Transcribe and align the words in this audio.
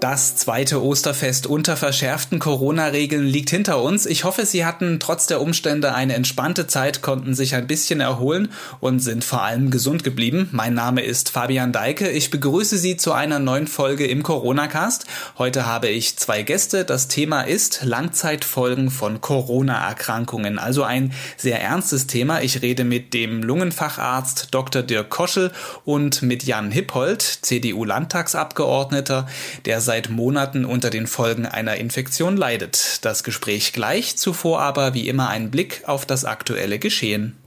Das 0.00 0.34
zweite 0.34 0.82
Osterfest 0.82 1.46
unter 1.46 1.76
verschärften 1.76 2.38
Corona-Regeln 2.38 3.26
liegt 3.26 3.50
hinter 3.50 3.82
uns. 3.82 4.06
Ich 4.06 4.24
hoffe, 4.24 4.46
Sie 4.46 4.64
hatten 4.64 4.98
trotz 4.98 5.26
der 5.26 5.42
Umstände 5.42 5.94
eine 5.94 6.14
entspannte 6.14 6.66
Zeit, 6.66 7.02
konnten 7.02 7.34
sich 7.34 7.54
ein 7.54 7.66
bisschen 7.66 8.00
erholen 8.00 8.50
und 8.80 9.00
sind 9.00 9.24
vor 9.24 9.42
allem 9.42 9.70
gesund 9.70 10.02
geblieben. 10.02 10.48
Mein 10.52 10.72
Name 10.72 11.02
ist 11.02 11.28
Fabian 11.28 11.72
Deike. 11.72 12.08
Ich 12.08 12.30
begrüße 12.30 12.78
Sie 12.78 12.96
zu 12.96 13.12
einer 13.12 13.40
neuen 13.40 13.66
Folge 13.66 14.06
im 14.06 14.22
Corona-Cast. 14.22 15.04
Heute 15.36 15.66
habe 15.66 15.88
ich 15.88 16.16
zwei 16.16 16.44
Gäste. 16.44 16.86
Das 16.86 17.08
Thema 17.08 17.42
ist 17.42 17.84
Langzeitfolgen 17.84 18.90
von 18.90 19.20
Corona-Erkrankungen. 19.20 20.58
Also 20.58 20.82
ein 20.82 21.12
sehr 21.36 21.60
ernstes 21.60 22.06
Thema. 22.06 22.40
Ich 22.40 22.62
rede 22.62 22.84
mit 22.84 23.12
dem 23.12 23.42
Lungenfacharzt 23.42 24.48
Dr. 24.52 24.80
Dirk 24.80 25.10
Koschel 25.10 25.52
und 25.84 26.22
mit 26.22 26.44
Jan 26.44 26.70
Hippold, 26.70 27.20
CDU-Landtagsabgeordneter, 27.20 29.28
der 29.66 29.82
seit 29.90 30.08
Monaten 30.08 30.64
unter 30.64 30.88
den 30.88 31.08
Folgen 31.08 31.46
einer 31.46 31.74
Infektion 31.74 32.36
leidet. 32.36 33.04
Das 33.04 33.24
Gespräch 33.24 33.72
gleich, 33.72 34.16
zuvor 34.16 34.60
aber 34.60 34.94
wie 34.94 35.08
immer 35.08 35.30
ein 35.30 35.50
Blick 35.50 35.82
auf 35.84 36.06
das 36.06 36.24
aktuelle 36.24 36.78
Geschehen. 36.78 37.39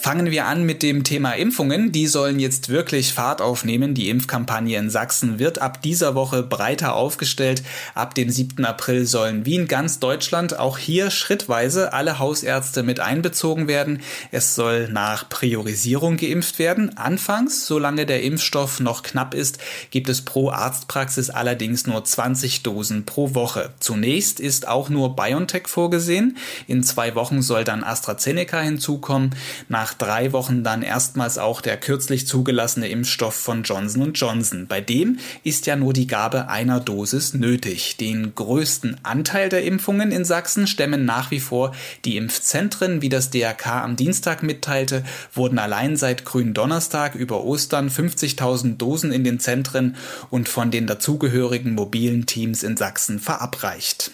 Fangen 0.00 0.30
wir 0.30 0.46
an 0.46 0.62
mit 0.62 0.84
dem 0.84 1.02
Thema 1.02 1.32
Impfungen. 1.32 1.90
Die 1.90 2.06
sollen 2.06 2.38
jetzt 2.38 2.68
wirklich 2.68 3.12
Fahrt 3.12 3.42
aufnehmen. 3.42 3.94
Die 3.94 4.08
Impfkampagne 4.10 4.78
in 4.78 4.90
Sachsen 4.90 5.40
wird 5.40 5.60
ab 5.60 5.82
dieser 5.82 6.14
Woche 6.14 6.44
breiter 6.44 6.94
aufgestellt. 6.94 7.64
Ab 7.96 8.14
dem 8.14 8.30
7. 8.30 8.64
April 8.64 9.06
sollen 9.06 9.44
wie 9.44 9.56
in 9.56 9.66
ganz 9.66 9.98
Deutschland 9.98 10.56
auch 10.56 10.78
hier 10.78 11.10
schrittweise 11.10 11.92
alle 11.92 12.20
Hausärzte 12.20 12.84
mit 12.84 13.00
einbezogen 13.00 13.66
werden. 13.66 14.00
Es 14.30 14.54
soll 14.54 14.88
nach 14.88 15.28
Priorisierung 15.28 16.16
geimpft 16.16 16.60
werden. 16.60 16.96
Anfangs, 16.96 17.66
solange 17.66 18.06
der 18.06 18.22
Impfstoff 18.22 18.78
noch 18.78 19.02
knapp 19.02 19.34
ist, 19.34 19.58
gibt 19.90 20.08
es 20.08 20.22
pro 20.22 20.50
Arztpraxis 20.50 21.28
allerdings 21.28 21.88
nur 21.88 22.04
20 22.04 22.62
Dosen 22.62 23.04
pro 23.04 23.34
Woche. 23.34 23.70
Zunächst 23.80 24.38
ist 24.38 24.68
auch 24.68 24.90
nur 24.90 25.16
BioNTech 25.16 25.66
vorgesehen. 25.66 26.36
In 26.68 26.84
zwei 26.84 27.16
Wochen 27.16 27.42
soll 27.42 27.64
dann 27.64 27.82
AstraZeneca 27.82 28.60
hinzukommen. 28.60 29.34
Nach 29.68 29.87
nach 29.88 29.94
drei 29.94 30.32
Wochen 30.34 30.64
dann 30.64 30.82
erstmals 30.82 31.38
auch 31.38 31.62
der 31.62 31.78
kürzlich 31.78 32.26
zugelassene 32.26 32.88
Impfstoff 32.88 33.34
von 33.34 33.62
Johnson 33.62 34.12
Johnson. 34.12 34.66
Bei 34.66 34.82
dem 34.82 35.18
ist 35.44 35.64
ja 35.64 35.76
nur 35.76 35.94
die 35.94 36.06
Gabe 36.06 36.50
einer 36.50 36.78
Dosis 36.78 37.32
nötig. 37.32 37.96
Den 37.96 38.34
größten 38.34 38.98
Anteil 39.02 39.48
der 39.48 39.64
Impfungen 39.64 40.12
in 40.12 40.26
Sachsen 40.26 40.66
stemmen 40.66 41.06
nach 41.06 41.30
wie 41.30 41.40
vor 41.40 41.74
die 42.04 42.18
Impfzentren. 42.18 43.00
Wie 43.00 43.08
das 43.08 43.30
DRK 43.30 43.82
am 43.82 43.96
Dienstag 43.96 44.42
mitteilte, 44.42 45.04
wurden 45.32 45.58
allein 45.58 45.96
seit 45.96 46.26
grünen 46.26 46.52
Donnerstag 46.52 47.14
über 47.14 47.42
Ostern 47.44 47.88
50.000 47.88 48.76
Dosen 48.76 49.10
in 49.10 49.24
den 49.24 49.40
Zentren 49.40 49.96
und 50.28 50.50
von 50.50 50.70
den 50.70 50.86
dazugehörigen 50.86 51.74
mobilen 51.74 52.26
Teams 52.26 52.62
in 52.62 52.76
Sachsen 52.76 53.18
verabreicht. 53.20 54.10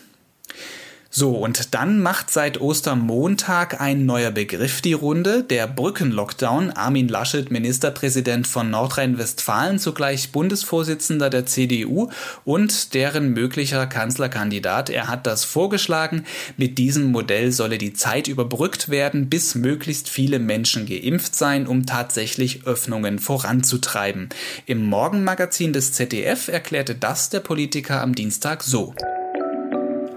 So, 1.16 1.30
und 1.30 1.74
dann 1.76 2.00
macht 2.02 2.32
seit 2.32 2.60
Ostermontag 2.60 3.80
ein 3.80 4.04
neuer 4.04 4.32
Begriff 4.32 4.80
die 4.80 4.94
Runde, 4.94 5.44
der 5.44 5.68
Brückenlockdown. 5.68 6.72
Armin 6.72 7.06
Laschet, 7.06 7.52
Ministerpräsident 7.52 8.48
von 8.48 8.68
Nordrhein-Westfalen, 8.70 9.78
zugleich 9.78 10.32
Bundesvorsitzender 10.32 11.30
der 11.30 11.46
CDU 11.46 12.08
und 12.44 12.94
deren 12.94 13.32
möglicher 13.32 13.86
Kanzlerkandidat. 13.86 14.90
Er 14.90 15.06
hat 15.06 15.28
das 15.28 15.44
vorgeschlagen. 15.44 16.24
Mit 16.56 16.78
diesem 16.78 17.12
Modell 17.12 17.52
solle 17.52 17.78
die 17.78 17.92
Zeit 17.92 18.26
überbrückt 18.26 18.88
werden, 18.88 19.30
bis 19.30 19.54
möglichst 19.54 20.08
viele 20.08 20.40
Menschen 20.40 20.84
geimpft 20.84 21.36
seien, 21.36 21.68
um 21.68 21.86
tatsächlich 21.86 22.66
Öffnungen 22.66 23.20
voranzutreiben. 23.20 24.30
Im 24.66 24.84
Morgenmagazin 24.84 25.72
des 25.72 25.92
ZDF 25.92 26.48
erklärte 26.48 26.96
das 26.96 27.30
der 27.30 27.38
Politiker 27.38 28.00
am 28.02 28.16
Dienstag 28.16 28.64
so. 28.64 28.96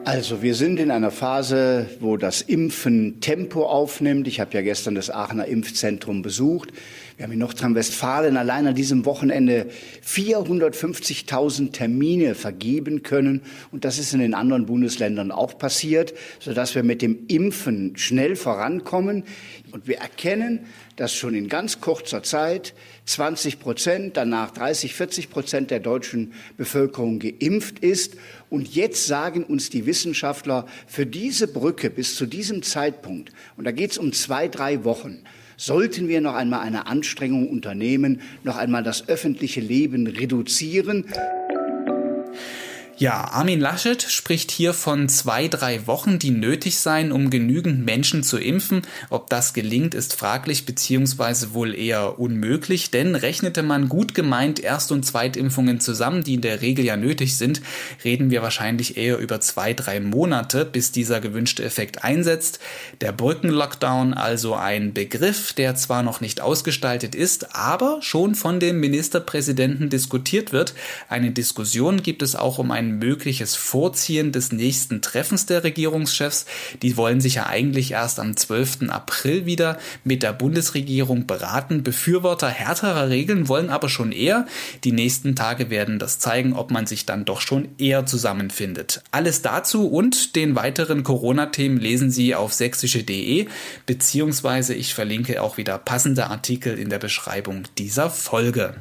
Also 0.07 0.41
wir 0.41 0.56
sind 0.56 0.79
in 0.79 0.90
einer 0.90 1.12
Phase, 1.12 1.90
wo 2.00 2.16
das 2.16 2.41
Impfen 2.41 3.19
Tempo 3.19 3.66
aufnimmt. 3.66 4.25
Ich 4.29 4.40
habe 4.40 4.53
ja 4.53 4.62
gestern 4.62 4.95
das 4.95 5.09
Aachener 5.09 5.47
Impfzentrum 5.47 6.22
besucht. 6.22 6.72
Wir 7.18 7.25
haben 7.25 7.34
in 7.34 7.40
Nordrhein-Westfalen 7.40 8.38
allein 8.38 8.68
an 8.68 8.75
diesem 8.75 9.03
Wochenende 9.03 9.68
450.000 10.06 11.73
Termine 11.73 12.35
vergeben 12.35 13.03
können. 13.03 13.41
Und 13.73 13.84
das 13.84 14.00
ist 14.00 14.13
in 14.13 14.22
den 14.22 14.34
anderen 14.34 14.66
Bundesländern 14.68 15.29
auch 15.29 15.57
passiert, 15.57 16.13
sodass 16.39 16.74
wir 16.74 16.84
mit 16.84 17.01
dem 17.01 17.25
Impfen 17.28 17.97
schnell 17.97 18.38
vorankommen. 18.38 19.25
Und 19.74 19.88
wir 19.88 19.97
erkennen, 19.97 20.62
dass 20.95 21.13
schon 21.13 21.35
in 21.35 21.50
ganz 21.50 21.81
kurzer 21.81 22.24
Zeit 22.24 22.74
20 23.06 23.59
Prozent, 23.59 24.16
danach 24.16 24.51
30, 24.51 24.94
40 24.94 25.29
Prozent 25.29 25.72
der 25.72 25.79
deutschen 25.79 26.34
Bevölkerung 26.56 27.19
geimpft 27.19 27.79
ist. 27.79 28.16
Und 28.49 28.75
jetzt 28.75 29.07
sagen 29.07 29.43
uns 29.43 29.69
die 29.69 29.85
Wissenschaftler, 29.85 30.65
für 30.87 31.05
diese 31.05 31.47
Brücke 31.47 31.89
bis 31.89 32.15
zu 32.15 32.25
diesem 32.25 32.63
Zeitpunkt, 32.63 33.31
und 33.57 33.65
da 33.65 33.71
geht 33.71 33.91
es 33.91 33.97
um 33.97 34.13
zwei, 34.13 34.47
drei 34.47 34.83
Wochen, 34.83 35.19
sollten 35.57 36.07
wir 36.07 36.21
noch 36.21 36.35
einmal 36.35 36.61
eine 36.61 36.87
Anstrengung 36.87 37.49
unternehmen, 37.49 38.21
noch 38.43 38.57
einmal 38.57 38.83
das 38.83 39.09
öffentliche 39.09 39.59
Leben 39.59 40.07
reduzieren. 40.07 41.05
Ja, 42.99 43.25
Armin 43.25 43.59
Laschet 43.59 44.01
spricht 44.01 44.49
hier 44.49 44.73
von 44.73 45.07
zwei, 45.07 45.47
drei 45.47 45.85
Wochen, 45.85 46.17
die 46.17 46.31
nötig 46.31 46.79
seien, 46.79 47.11
um 47.11 47.29
genügend 47.29 47.85
Menschen 47.85 48.23
zu 48.23 48.39
impfen. 48.39 48.81
Ob 49.11 49.29
das 49.29 49.53
gelingt, 49.53 49.93
ist 49.93 50.15
fraglich 50.15 50.65
beziehungsweise 50.65 51.53
wohl 51.53 51.75
eher 51.75 52.17
unmöglich, 52.17 52.89
denn 52.89 53.13
rechnete 53.13 53.61
man 53.61 53.87
gut 53.87 54.15
gemeint 54.15 54.59
Erst- 54.59 54.91
und 54.91 55.05
Zweitimpfungen 55.05 55.79
zusammen, 55.79 56.23
die 56.23 56.33
in 56.33 56.41
der 56.41 56.63
Regel 56.63 56.85
ja 56.85 56.97
nötig 56.97 57.37
sind, 57.37 57.61
reden 58.03 58.31
wir 58.31 58.41
wahrscheinlich 58.41 58.97
eher 58.97 59.19
über 59.19 59.39
zwei, 59.41 59.75
drei 59.75 59.99
Monate, 59.99 60.65
bis 60.65 60.91
dieser 60.91 61.19
gewünschte 61.19 61.63
Effekt 61.63 62.03
einsetzt. 62.03 62.57
Der 63.01 63.11
Brückenlockdown 63.11 64.15
also 64.15 64.55
ein 64.55 64.93
Begriff, 64.93 65.53
der 65.53 65.75
zwar 65.75 66.01
noch 66.01 66.19
nicht 66.19 66.41
ausgestaltet 66.41 67.13
ist, 67.13 67.55
aber 67.55 67.99
schon 68.01 68.33
von 68.33 68.59
dem 68.59 68.79
Ministerpräsidenten 68.79 69.91
diskutiert 69.91 70.51
wird. 70.51 70.73
Eine 71.09 71.29
Diskussion 71.29 72.01
gibt 72.01 72.23
es 72.23 72.35
auch 72.35 72.57
um 72.57 72.71
einen 72.71 72.86
ein 72.87 72.99
mögliches 72.99 73.55
Vorziehen 73.55 74.31
des 74.31 74.51
nächsten 74.51 75.01
Treffens 75.01 75.45
der 75.45 75.63
Regierungschefs. 75.63 76.45
Die 76.81 76.97
wollen 76.97 77.21
sich 77.21 77.35
ja 77.35 77.47
eigentlich 77.47 77.91
erst 77.91 78.19
am 78.19 78.35
12. 78.35 78.89
April 78.89 79.45
wieder 79.45 79.77
mit 80.03 80.23
der 80.23 80.33
Bundesregierung 80.33 81.27
beraten. 81.27 81.83
Befürworter 81.83 82.49
härterer 82.49 83.09
Regeln 83.09 83.47
wollen 83.47 83.69
aber 83.69 83.89
schon 83.89 84.11
eher. 84.11 84.45
Die 84.83 84.91
nächsten 84.91 85.35
Tage 85.35 85.69
werden 85.69 85.99
das 85.99 86.19
zeigen, 86.19 86.53
ob 86.53 86.71
man 86.71 86.87
sich 86.87 87.05
dann 87.05 87.25
doch 87.25 87.41
schon 87.41 87.69
eher 87.77 88.05
zusammenfindet. 88.05 89.03
Alles 89.11 89.41
dazu 89.41 89.87
und 89.87 90.35
den 90.35 90.55
weiteren 90.55 91.03
Corona-Themen 91.03 91.77
lesen 91.77 92.11
Sie 92.11 92.35
auf 92.35 92.53
sächsische.de, 92.53 93.47
beziehungsweise 93.85 94.73
ich 94.73 94.93
verlinke 94.93 95.41
auch 95.41 95.57
wieder 95.57 95.77
passende 95.77 96.27
Artikel 96.27 96.77
in 96.77 96.89
der 96.89 96.99
Beschreibung 96.99 97.63
dieser 97.77 98.09
Folge. 98.09 98.75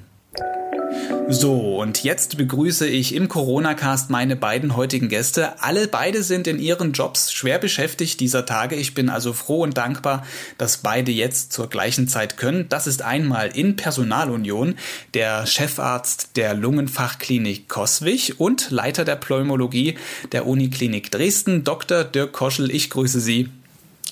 So, 1.28 1.80
und 1.80 2.04
jetzt 2.04 2.36
begrüße 2.36 2.86
ich 2.86 3.12
im 3.12 3.28
Corona-Cast 3.28 4.10
meine 4.10 4.36
beiden 4.36 4.76
heutigen 4.76 5.08
Gäste. 5.08 5.60
Alle 5.60 5.88
beide 5.88 6.22
sind 6.22 6.46
in 6.46 6.60
ihren 6.60 6.92
Jobs 6.92 7.32
schwer 7.32 7.58
beschäftigt 7.58 8.20
dieser 8.20 8.46
Tage. 8.46 8.76
Ich 8.76 8.94
bin 8.94 9.08
also 9.08 9.32
froh 9.32 9.62
und 9.62 9.76
dankbar, 9.76 10.24
dass 10.56 10.78
beide 10.78 11.10
jetzt 11.10 11.52
zur 11.52 11.68
gleichen 11.68 12.06
Zeit 12.06 12.36
können. 12.36 12.68
Das 12.68 12.86
ist 12.86 13.02
einmal 13.02 13.48
in 13.48 13.74
Personalunion 13.74 14.76
der 15.14 15.46
Chefarzt 15.46 16.36
der 16.36 16.54
Lungenfachklinik 16.54 17.68
Koswig 17.68 18.38
und 18.38 18.70
Leiter 18.70 19.04
der 19.04 19.16
Pneumologie 19.16 19.98
der 20.30 20.46
Uniklinik 20.46 21.10
Dresden, 21.10 21.64
Dr. 21.64 22.04
Dirk 22.04 22.32
Koschel. 22.32 22.70
Ich 22.70 22.88
grüße 22.88 23.20
Sie. 23.20 23.48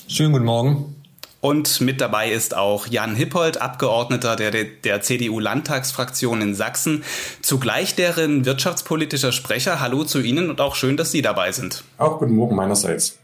Schönen 0.09 0.33
guten 0.33 0.47
Morgen. 0.47 1.03
Und 1.45 1.83
mit 1.83 2.01
dabei 2.01 2.33
ist 2.33 2.57
auch 2.57 2.87
Jan 2.87 3.15
Hippold, 3.15 3.61
Abgeordneter 3.61 4.35
der, 4.35 4.51
der 4.51 5.03
CDU-Landtagsfraktion 5.03 6.41
in 6.41 6.55
Sachsen, 6.55 7.05
zugleich 7.43 7.95
deren 7.95 8.47
wirtschaftspolitischer 8.47 9.31
Sprecher. 9.31 9.79
Hallo 9.79 10.05
zu 10.05 10.21
Ihnen 10.21 10.49
und 10.49 10.63
auch 10.63 10.75
schön, 10.75 10.97
dass 10.97 11.11
Sie 11.11 11.21
dabei 11.21 11.53
sind. 11.53 11.85
Auch 11.99 12.19
guten 12.19 12.35
Morgen 12.35 12.57
meinerseits. 12.57 13.19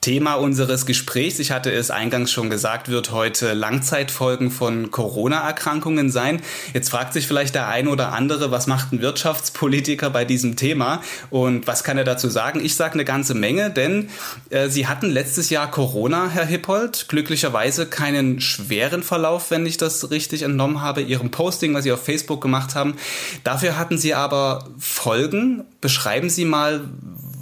Thema 0.00 0.34
unseres 0.34 0.86
Gesprächs, 0.86 1.40
ich 1.40 1.50
hatte 1.50 1.72
es 1.72 1.90
eingangs 1.90 2.30
schon 2.30 2.50
gesagt, 2.50 2.88
wird 2.88 3.10
heute 3.10 3.52
Langzeitfolgen 3.52 4.52
von 4.52 4.92
Corona-Erkrankungen 4.92 6.10
sein. 6.10 6.40
Jetzt 6.72 6.90
fragt 6.90 7.12
sich 7.12 7.26
vielleicht 7.26 7.56
der 7.56 7.66
ein 7.68 7.88
oder 7.88 8.12
andere, 8.12 8.52
was 8.52 8.68
macht 8.68 8.92
ein 8.92 9.02
Wirtschaftspolitiker 9.02 10.10
bei 10.10 10.24
diesem 10.24 10.54
Thema 10.54 11.02
und 11.30 11.66
was 11.66 11.82
kann 11.82 11.98
er 11.98 12.04
dazu 12.04 12.28
sagen? 12.28 12.64
Ich 12.64 12.76
sage 12.76 12.94
eine 12.94 13.04
ganze 13.04 13.34
Menge, 13.34 13.70
denn 13.70 14.08
äh, 14.50 14.68
Sie 14.68 14.86
hatten 14.86 15.10
letztes 15.10 15.50
Jahr 15.50 15.68
Corona, 15.68 16.28
Herr 16.28 16.46
Hippold, 16.46 17.08
glücklicherweise 17.08 17.86
keinen 17.86 18.40
schweren 18.40 19.02
Verlauf, 19.02 19.50
wenn 19.50 19.66
ich 19.66 19.78
das 19.78 20.12
richtig 20.12 20.42
entnommen 20.42 20.80
habe, 20.80 21.00
Ihrem 21.02 21.32
Posting, 21.32 21.74
was 21.74 21.82
Sie 21.82 21.92
auf 21.92 22.04
Facebook 22.04 22.40
gemacht 22.40 22.76
haben. 22.76 22.94
Dafür 23.42 23.76
hatten 23.76 23.98
Sie 23.98 24.14
aber 24.14 24.68
Folgen. 24.78 25.64
Beschreiben 25.80 26.30
Sie 26.30 26.44
mal, 26.44 26.82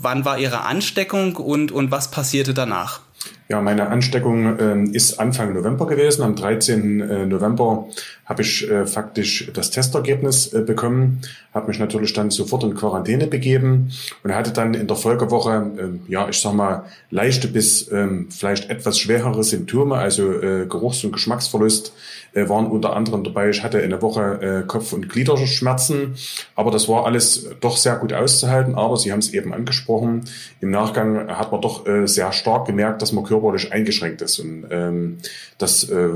wann 0.07 0.25
war 0.25 0.39
Ihre 0.39 0.61
Ansteckung 0.61 1.35
und, 1.35 1.73
und 1.73 1.91
was 1.91 2.13
passierte 2.13 2.55
danach? 2.55 3.01
Ja, 3.49 3.61
meine 3.61 3.89
Ansteckung 3.89 4.57
äh, 4.57 4.97
ist 4.97 5.19
Anfang 5.19 5.53
November 5.53 5.87
gewesen. 5.89 6.23
Am 6.23 6.37
13. 6.37 7.01
Äh, 7.01 7.27
November 7.27 7.89
habe 8.27 8.43
ich 8.43 8.69
äh, 8.69 8.87
faktisch 8.87 9.51
das 9.55 9.71
Testergebnis 9.71 10.53
äh, 10.53 10.61
bekommen, 10.61 11.21
habe 11.55 11.69
mich 11.69 11.79
natürlich 11.79 12.13
dann 12.13 12.31
sofort 12.31 12.65
in 12.65 12.75
Quarantäne 12.75 13.29
begeben 13.29 13.93
und 14.25 14.35
hatte 14.35 14.53
dann 14.53 14.75
in 14.75 14.89
der 14.89 14.97
Folgewoche, 14.97 15.71
äh, 15.79 16.13
ja, 16.13 16.29
ich 16.29 16.41
sag 16.41 16.53
mal, 16.53 16.85
leichte 17.11 17.47
bis 17.49 17.91
ähm, 17.91 18.27
vielleicht 18.31 18.69
etwas 18.69 18.99
schwerere 18.99 19.45
Symptome, 19.45 19.95
also 19.95 20.33
äh, 20.33 20.67
Geruchs- 20.67 21.05
und 21.05 21.13
Geschmacksverlust 21.13 21.93
äh, 22.35 22.49
waren 22.49 22.67
unter 22.67 22.97
anderem 22.97 23.23
dabei. 23.23 23.49
Ich 23.49 23.63
hatte 23.63 23.81
eine 23.81 24.03
Woche 24.03 24.43
äh, 24.43 24.67
Kopf- 24.67 24.93
und 24.93 25.09
Gliederschmerzen, 25.09 26.17
aber 26.57 26.73
das 26.73 26.89
war 26.89 27.07
alles 27.07 27.49
doch 27.61 27.77
sehr 27.77 27.95
gut 27.97 28.13
auszuhalten. 28.13 28.75
Aber 28.75 28.97
Sie 28.97 29.13
haben 29.13 29.21
es 29.21 29.33
eben 29.33 29.55
angesprochen, 29.55 30.25
im 30.61 30.71
Nachgang 30.71 31.29
hat 31.29 31.53
man 31.53 31.61
doch 31.61 31.87
äh, 31.87 32.07
sehr 32.09 32.33
stark 32.33 32.67
gemerkt, 32.67 33.03
dass 33.03 33.13
man 33.13 33.23
körperlich 33.23 33.73
eingeschränkt 33.73 34.21
ist 34.21 34.41
und 34.41 34.67
ähm, 34.71 35.19
das 35.59 35.85
äh, 35.85 36.09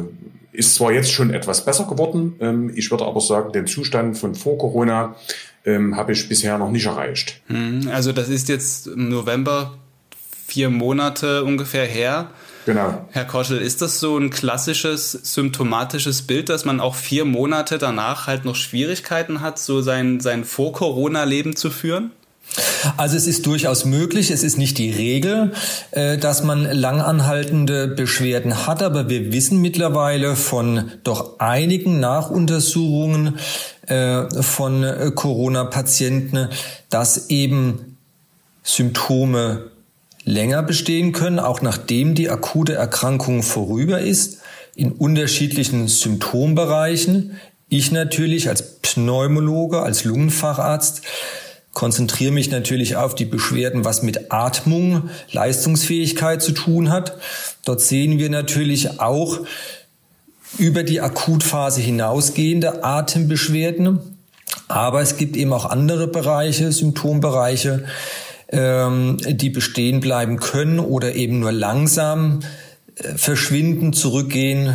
ist 0.53 0.75
zwar 0.75 0.93
jetzt 0.93 1.13
schon 1.13 1.31
etwas 1.31 1.65
besser 1.65 1.85
geworden, 1.85 2.37
ähm, 2.41 2.73
ich 2.75 2.91
würde 2.91 3.05
aber 3.05 3.21
sagen, 3.21 3.53
den 3.53 3.67
Zustand 3.67 4.19
von 4.19 4.35
vor 4.35 4.59
Corona 4.59 5.15
ähm, 5.65 5.97
habe 5.97 6.13
ich 6.13 6.29
bisher 6.29 6.59
noch 6.59 6.71
nicht 6.71 6.87
erreicht. 6.87 7.41
Hm, 7.47 7.89
also 7.93 8.13
das 8.13 8.29
ist 8.29 8.49
jetzt 8.49 8.87
im 8.87 9.09
November 9.09 9.79
vier 10.47 10.71
Monate 10.71 11.45
ungefähr 11.45 11.87
her. 11.87 12.31
Genau. 12.67 13.07
Herr 13.11 13.25
Koschel, 13.25 13.59
ist 13.59 13.81
das 13.81 14.01
so 14.01 14.19
ein 14.19 14.31
klassisches 14.31 15.13
symptomatisches 15.13 16.23
Bild, 16.23 16.49
dass 16.49 16.65
man 16.65 16.81
auch 16.81 16.95
vier 16.95 17.25
Monate 17.25 17.79
danach 17.79 18.27
halt 18.27 18.45
noch 18.45 18.57
Schwierigkeiten 18.57 19.41
hat, 19.41 19.59
so 19.59 19.81
sein, 19.81 20.21
sein 20.21 20.45
Vor-Corona-Leben 20.45 21.57
zu 21.57 21.71
führen? 21.71 22.11
Also 22.97 23.17
es 23.17 23.27
ist 23.27 23.47
durchaus 23.47 23.85
möglich, 23.85 24.31
es 24.31 24.43
ist 24.43 24.59
nicht 24.59 24.79
die 24.79 24.91
Regel, 24.91 25.53
äh, 25.93 26.19
dass 26.19 26.43
man 26.43 26.65
langanhaltende 26.65 27.89
Beschwerden 27.89 28.67
hat, 28.67 28.83
aber 28.83 29.09
wir 29.09 29.33
wissen 29.33 29.61
mittlerweile 29.61 30.37
von 30.37 30.91
doch 31.05 31.39
einigen 31.39 32.01
Nachuntersuchungen 32.01 33.39
äh, 33.87 34.25
von 34.43 34.83
äh, 34.83 35.13
Corona-Patienten, 35.15 36.49
dass 36.89 37.31
eben 37.31 37.97
Symptome 38.63 39.71
länger 40.25 40.63
bestehen 40.63 41.13
können, 41.13 41.39
auch 41.39 41.63
nachdem 41.63 42.15
die 42.15 42.31
akute 42.31 42.75
Erkrankung 42.75 43.43
vorüber 43.43 44.01
ist, 44.01 44.39
in 44.77 44.93
unterschiedlichen 44.93 45.89
Symptombereichen. 45.89 47.37
Ich 47.69 47.93
natürlich 47.93 48.49
als 48.49 48.79
Pneumologe, 48.81 49.83
als 49.83 50.05
Lungenfacharzt 50.05 51.03
konzentriere 51.73 52.33
mich 52.33 52.51
natürlich 52.51 52.97
auf 52.97 53.15
die 53.15 53.25
Beschwerden, 53.25 53.85
was 53.85 54.03
mit 54.03 54.33
Atmung, 54.33 55.11
Leistungsfähigkeit 55.31 56.43
zu 56.43 56.53
tun 56.53 56.91
hat. 56.91 57.17
Dort 57.65 57.81
sehen 57.81 58.19
wir 58.19 58.31
natürlich 58.31 59.01
auch 59.01 59.41
über 60.59 60.83
die 60.83 61.01
Akutphase 61.01 61.81
hinausgehende 61.81 62.83
Atembeschwerden. 62.85 64.01
Aber 64.69 65.01
es 65.01 65.17
gibt 65.17 65.37
eben 65.37 65.53
auch 65.53 65.65
andere 65.65 66.09
Bereiche, 66.09 66.73
Symptombereiche, 66.73 67.85
ähm, 68.49 69.19
die 69.29 69.51
bestehen 69.51 70.01
bleiben 70.01 70.39
können 70.39 70.81
oder 70.81 71.15
eben 71.15 71.39
nur 71.39 71.53
langsam 71.53 72.41
äh, 72.97 73.17
verschwinden, 73.17 73.93
zurückgehen. 73.93 74.75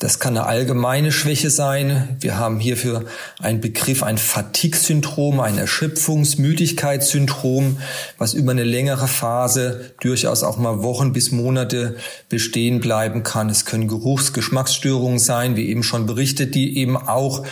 Das 0.00 0.20
kann 0.20 0.36
eine 0.36 0.46
allgemeine 0.46 1.10
Schwäche 1.10 1.50
sein. 1.50 2.16
Wir 2.20 2.38
haben 2.38 2.60
hierfür 2.60 3.06
einen 3.40 3.60
Begriff, 3.60 4.04
ein 4.04 4.16
Fatigue-Syndrom, 4.16 5.40
ein 5.40 5.58
Erschöpfungs-Müdigkeitssyndrom, 5.58 7.78
was 8.16 8.32
über 8.32 8.52
eine 8.52 8.62
längere 8.62 9.08
Phase 9.08 9.90
durchaus 10.00 10.44
auch 10.44 10.56
mal 10.56 10.84
Wochen 10.84 11.12
bis 11.12 11.32
Monate 11.32 11.96
bestehen 12.28 12.78
bleiben 12.78 13.24
kann. 13.24 13.50
Es 13.50 13.64
können 13.64 13.88
Geruchs-, 13.88 14.32
Geschmacksstörungen 14.32 15.18
sein, 15.18 15.56
wie 15.56 15.68
eben 15.68 15.82
schon 15.82 16.06
berichtet, 16.06 16.54
die 16.54 16.78
eben 16.78 16.96
auch 16.96 17.44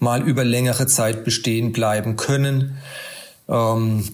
mal 0.00 0.22
über 0.22 0.42
längere 0.42 0.88
Zeit 0.88 1.22
bestehen 1.22 1.70
bleiben 1.70 2.16
können. 2.16 2.78
Ähm, 3.48 4.08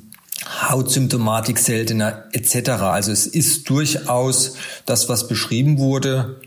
Hautsymptomatik 0.44 1.58
seltener 1.58 2.26
etc. 2.32 2.68
Also 2.82 3.12
es 3.12 3.26
ist 3.26 3.70
durchaus 3.70 4.56
das, 4.84 5.08
was 5.08 5.26
beschrieben 5.26 5.78
wurde, 5.78 6.38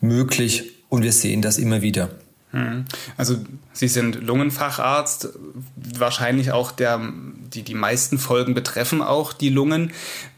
möglich 0.00 0.73
und 0.94 1.02
wir 1.02 1.12
sehen 1.12 1.42
das 1.42 1.58
immer 1.58 1.82
wieder. 1.82 2.10
Hm. 2.52 2.84
Also 3.16 3.36
Sie 3.72 3.88
sind 3.88 4.22
Lungenfacharzt, 4.22 5.30
wahrscheinlich 5.74 6.52
auch 6.52 6.70
der, 6.70 7.00
die, 7.52 7.62
die 7.62 7.74
meisten 7.74 8.18
Folgen 8.18 8.54
betreffen 8.54 9.02
auch 9.02 9.32
die 9.32 9.48
Lungen. 9.48 9.92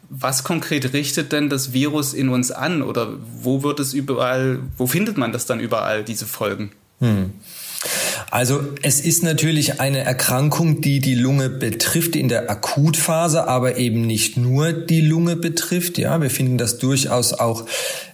Was 0.09 0.45
konkret 0.45 0.93
richtet 0.95 1.33
denn 1.33 1.51
das 1.51 1.73
Virus 1.73 2.15
in 2.15 2.29
uns 2.29 2.51
an 2.53 2.81
oder 2.81 3.13
wo 3.43 3.63
wird 3.63 3.81
es 3.81 3.93
überall, 3.93 4.61
wo 4.79 4.87
findet 4.87 5.19
man 5.19 5.33
das 5.33 5.47
dann 5.47 5.61
überall, 5.61 6.05
diese 6.05 6.27
Folgen? 6.27 6.73
Hm. 7.01 7.33
Also 8.37 8.65
es 8.83 9.01
ist 9.01 9.23
natürlich 9.23 9.81
eine 9.81 10.01
Erkrankung, 10.01 10.83
die 10.83 11.01
die 11.01 11.15
Lunge 11.15 11.49
betrifft 11.49 12.15
in 12.15 12.29
der 12.29 12.51
Akutphase, 12.51 13.49
aber 13.49 13.79
eben 13.79 14.03
nicht 14.03 14.37
nur 14.37 14.75
die 14.75 15.01
Lunge 15.01 15.37
betrifft. 15.37 15.97
Ja, 15.97 16.21
wir 16.21 16.29
finden 16.29 16.59
das 16.59 16.77
durchaus 16.77 17.33
auch 17.33 17.65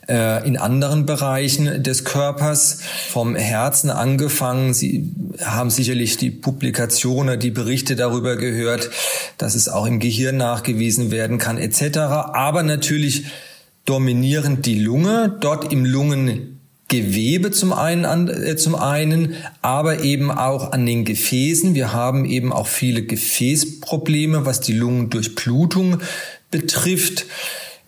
äh, 0.08 0.46
in 0.46 0.56
anderen 0.56 1.06
Bereichen 1.06 1.82
des 1.82 2.04
Körpers, 2.04 2.82
vom 3.08 3.34
Herzen 3.34 3.90
angefangen. 3.90 4.74
Sie 4.74 5.12
haben 5.40 5.70
sicherlich 5.70 6.18
die 6.18 6.30
Publikationen, 6.30 7.40
die 7.40 7.50
Berichte 7.50 7.96
darüber 7.96 8.36
gehört, 8.36 8.90
dass 9.38 9.56
es 9.56 9.68
auch 9.68 9.86
im 9.86 9.98
Gehirn 9.98 10.36
nachgewiesen 10.36 11.10
werden 11.10 11.38
kann, 11.38 11.58
etc. 11.58 11.98
Aber 11.98 12.62
natürlich 12.62 13.24
dominierend 13.86 14.66
die 14.66 14.78
Lunge, 14.78 15.36
dort 15.40 15.72
im 15.72 15.84
Lungen 15.84 16.51
Gewebe 16.92 17.52
zum 17.52 17.72
einen, 17.72 18.28
äh, 18.28 18.54
zum 18.56 18.74
einen, 18.74 19.34
aber 19.62 20.00
eben 20.00 20.30
auch 20.30 20.72
an 20.72 20.84
den 20.84 21.06
Gefäßen. 21.06 21.74
Wir 21.74 21.94
haben 21.94 22.26
eben 22.26 22.52
auch 22.52 22.66
viele 22.66 23.02
Gefäßprobleme, 23.02 24.44
was 24.44 24.60
die 24.60 24.74
Lungendurchblutung 24.74 26.00
betrifft. 26.50 27.24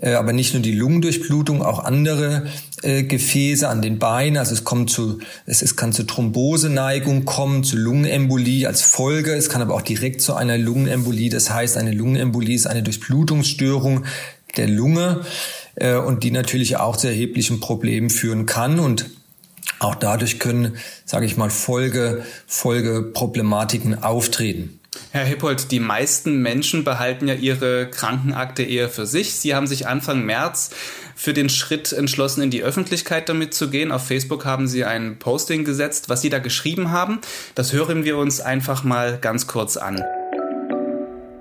Äh, 0.00 0.14
aber 0.14 0.32
nicht 0.32 0.54
nur 0.54 0.62
die 0.62 0.72
Lungendurchblutung, 0.72 1.62
auch 1.62 1.84
andere 1.84 2.46
äh, 2.82 3.02
Gefäße 3.02 3.68
an 3.68 3.82
den 3.82 3.98
Beinen. 3.98 4.38
Also 4.38 4.54
es 4.54 4.64
kommt 4.64 4.88
zu, 4.88 5.18
es, 5.44 5.60
es 5.60 5.76
kann 5.76 5.92
zu 5.92 6.04
Thromboseneigung 6.04 7.26
kommen, 7.26 7.62
zu 7.62 7.76
Lungenembolie 7.76 8.66
als 8.66 8.80
Folge. 8.80 9.34
Es 9.34 9.50
kann 9.50 9.60
aber 9.60 9.74
auch 9.74 9.82
direkt 9.82 10.22
zu 10.22 10.32
einer 10.32 10.56
Lungenembolie. 10.56 11.28
Das 11.28 11.50
heißt, 11.50 11.76
eine 11.76 11.92
Lungenembolie 11.92 12.56
ist 12.56 12.66
eine 12.66 12.82
Durchblutungsstörung 12.82 14.06
der 14.56 14.68
Lunge 14.68 15.26
äh, 15.76 15.94
und 15.96 16.24
die 16.24 16.30
natürlich 16.30 16.76
auch 16.76 16.96
zu 16.96 17.08
erheblichen 17.08 17.60
Problemen 17.60 18.10
führen 18.10 18.46
kann 18.46 18.78
und 18.78 19.10
auch 19.80 19.94
dadurch 19.94 20.38
können, 20.38 20.76
sage 21.04 21.26
ich 21.26 21.36
mal, 21.36 21.50
Folge, 21.50 22.24
Folgeproblematiken 22.46 24.02
auftreten. 24.02 24.80
Herr 25.10 25.24
Hippold, 25.24 25.70
die 25.70 25.80
meisten 25.80 26.40
Menschen 26.40 26.84
behalten 26.84 27.28
ja 27.28 27.34
ihre 27.34 27.88
Krankenakte 27.90 28.62
eher 28.62 28.88
für 28.88 29.06
sich. 29.06 29.34
Sie 29.34 29.54
haben 29.54 29.66
sich 29.66 29.86
Anfang 29.86 30.24
März 30.24 30.70
für 31.14 31.32
den 31.32 31.48
Schritt 31.48 31.92
entschlossen, 31.92 32.42
in 32.42 32.50
die 32.50 32.62
Öffentlichkeit 32.62 33.28
damit 33.28 33.54
zu 33.54 33.70
gehen. 33.70 33.92
Auf 33.92 34.06
Facebook 34.06 34.44
haben 34.44 34.66
Sie 34.66 34.84
ein 34.84 35.18
Posting 35.18 35.64
gesetzt, 35.64 36.08
was 36.08 36.20
Sie 36.20 36.30
da 36.30 36.38
geschrieben 36.38 36.90
haben. 36.90 37.20
Das 37.54 37.72
hören 37.72 38.04
wir 38.04 38.18
uns 38.18 38.40
einfach 38.40 38.84
mal 38.84 39.18
ganz 39.20 39.46
kurz 39.46 39.76
an. 39.76 40.02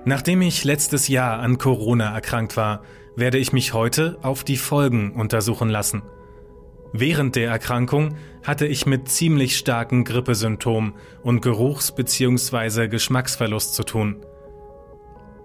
Nachdem 0.04 0.42
ich 0.42 0.64
letztes 0.64 1.08
Jahr 1.08 1.40
an 1.40 1.58
Corona 1.58 2.14
erkrankt 2.14 2.56
war, 2.56 2.82
werde 3.16 3.38
ich 3.38 3.52
mich 3.52 3.72
heute 3.72 4.18
auf 4.22 4.44
die 4.44 4.56
Folgen 4.56 5.12
untersuchen 5.12 5.68
lassen. 5.68 6.02
Während 6.92 7.34
der 7.34 7.50
Erkrankung 7.50 8.14
hatte 8.44 8.66
ich 8.66 8.86
mit 8.86 9.08
ziemlich 9.08 9.56
starken 9.56 10.04
Grippesymptomen 10.04 10.94
und 11.22 11.40
Geruchs- 11.40 11.92
bzw. 11.92 12.88
Geschmacksverlust 12.88 13.74
zu 13.74 13.82
tun. 13.82 14.24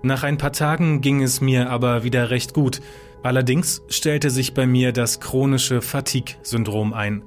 Nach 0.02 0.24
ein 0.24 0.38
paar 0.38 0.54
Tagen 0.54 1.02
ging 1.02 1.22
es 1.22 1.42
mir 1.42 1.70
aber 1.70 2.04
wieder 2.04 2.30
recht 2.30 2.54
gut, 2.54 2.82
allerdings 3.24 3.82
stellte 3.90 4.30
sich 4.30 4.54
bei 4.54 4.66
mir 4.68 4.94
das 4.94 5.20
chronische 5.20 5.82
Fatigue-Syndrom 5.82 6.94
ein. 6.94 7.24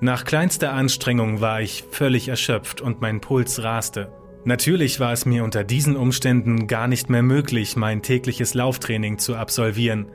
Nach 0.00 0.24
kleinster 0.24 0.72
Anstrengung 0.72 1.40
war 1.40 1.60
ich 1.60 1.84
völlig 1.90 2.28
erschöpft 2.28 2.80
und 2.80 3.00
mein 3.00 3.20
Puls 3.20 3.62
raste. 3.62 4.12
Natürlich 4.46 5.00
war 5.00 5.12
es 5.12 5.26
mir 5.26 5.42
unter 5.42 5.64
diesen 5.64 5.96
Umständen 5.96 6.68
gar 6.68 6.86
nicht 6.86 7.10
mehr 7.10 7.24
möglich, 7.24 7.74
mein 7.74 8.00
tägliches 8.00 8.54
Lauftraining 8.54 9.18
zu 9.18 9.34
absolvieren. 9.34 10.06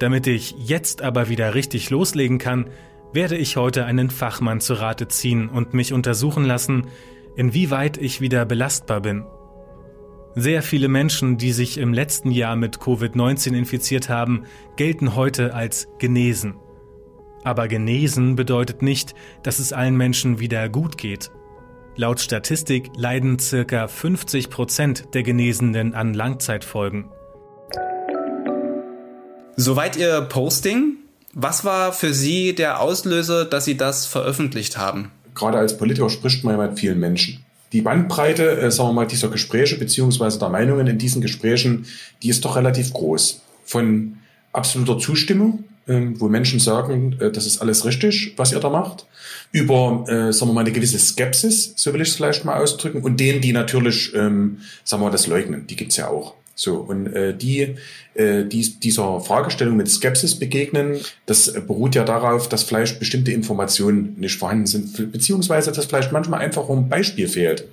Damit 0.00 0.26
ich 0.26 0.56
jetzt 0.58 1.02
aber 1.02 1.28
wieder 1.28 1.54
richtig 1.54 1.88
loslegen 1.90 2.38
kann, 2.38 2.68
werde 3.12 3.36
ich 3.36 3.56
heute 3.56 3.84
einen 3.84 4.10
Fachmann 4.10 4.60
zu 4.60 4.74
Rate 4.74 5.06
ziehen 5.06 5.48
und 5.48 5.72
mich 5.72 5.92
untersuchen 5.92 6.44
lassen, 6.44 6.88
inwieweit 7.36 7.96
ich 7.96 8.20
wieder 8.20 8.44
belastbar 8.44 9.02
bin. 9.02 9.24
Sehr 10.34 10.62
viele 10.62 10.88
Menschen, 10.88 11.38
die 11.38 11.52
sich 11.52 11.78
im 11.78 11.94
letzten 11.94 12.32
Jahr 12.32 12.56
mit 12.56 12.78
Covid-19 12.78 13.56
infiziert 13.56 14.08
haben, 14.08 14.46
gelten 14.74 15.14
heute 15.14 15.54
als 15.54 15.86
genesen. 16.00 16.56
Aber 17.44 17.68
genesen 17.68 18.34
bedeutet 18.34 18.82
nicht, 18.82 19.14
dass 19.44 19.60
es 19.60 19.72
allen 19.72 19.96
Menschen 19.96 20.40
wieder 20.40 20.68
gut 20.68 20.98
geht. 20.98 21.30
Laut 21.98 22.20
Statistik 22.20 22.90
leiden 22.94 23.38
circa 23.38 23.88
50 23.88 24.50
Prozent 24.50 25.04
der 25.14 25.22
Genesenen 25.22 25.94
an 25.94 26.12
Langzeitfolgen. 26.12 27.06
Soweit 29.56 29.96
Ihr 29.96 30.20
Posting. 30.20 30.98
Was 31.32 31.64
war 31.64 31.94
für 31.94 32.12
Sie 32.12 32.54
der 32.54 32.82
Auslöser, 32.82 33.46
dass 33.46 33.64
Sie 33.64 33.78
das 33.78 34.04
veröffentlicht 34.04 34.76
haben? 34.76 35.10
Gerade 35.34 35.56
als 35.56 35.78
Politiker 35.78 36.10
spricht 36.10 36.44
man 36.44 36.58
ja 36.58 36.66
mit 36.66 36.78
vielen 36.78 37.00
Menschen. 37.00 37.42
Die 37.72 37.80
Bandbreite, 37.80 38.58
äh, 38.58 38.70
sagen 38.70 38.90
wir 38.90 38.92
mal, 38.92 39.06
dieser 39.06 39.30
Gespräche 39.30 39.78
beziehungsweise 39.78 40.38
der 40.38 40.50
Meinungen 40.50 40.86
in 40.88 40.98
diesen 40.98 41.22
Gesprächen, 41.22 41.86
die 42.22 42.28
ist 42.28 42.44
doch 42.44 42.56
relativ 42.56 42.92
groß. 42.92 43.40
Von 43.64 44.18
absoluter 44.52 44.98
Zustimmung, 44.98 45.64
wo 45.86 46.28
Menschen 46.28 46.60
sagen, 46.60 47.16
äh, 47.20 47.30
das 47.30 47.46
ist 47.46 47.58
alles 47.58 47.84
richtig, 47.84 48.34
was 48.36 48.52
ihr 48.52 48.60
da 48.60 48.70
macht, 48.70 49.06
über, 49.52 50.04
äh, 50.08 50.32
sagen 50.32 50.50
wir 50.50 50.54
mal, 50.54 50.60
eine 50.62 50.72
gewisse 50.72 50.98
Skepsis, 50.98 51.74
so 51.76 51.92
will 51.94 52.00
ich 52.00 52.08
es 52.08 52.16
vielleicht 52.16 52.44
mal 52.44 52.60
ausdrücken, 52.60 53.02
und 53.02 53.20
denen, 53.20 53.40
die 53.40 53.52
natürlich, 53.52 54.12
ähm, 54.14 54.58
sagen 54.84 55.02
wir 55.02 55.06
mal, 55.06 55.12
das 55.12 55.26
leugnen, 55.26 55.66
die 55.66 55.76
gibt's 55.76 55.96
ja 55.96 56.08
auch. 56.08 56.34
So, 56.54 56.76
und 56.76 57.06
äh, 57.08 57.36
die, 57.36 57.76
äh, 58.16 58.44
die 58.44 58.78
dieser 58.80 59.20
Fragestellung 59.20 59.76
mit 59.76 59.88
Skepsis 59.88 60.38
begegnen, 60.38 60.98
das 61.26 61.52
beruht 61.52 61.94
ja 61.94 62.04
darauf, 62.04 62.48
dass 62.48 62.62
vielleicht 62.62 62.98
bestimmte 62.98 63.32
Informationen 63.32 64.16
nicht 64.18 64.38
vorhanden 64.38 64.66
sind, 64.66 65.12
beziehungsweise 65.12 65.72
dass 65.72 65.86
vielleicht 65.86 66.12
manchmal 66.12 66.40
einfach 66.40 66.68
ein 66.68 66.88
Beispiel 66.88 67.28
fehlt. 67.28 67.64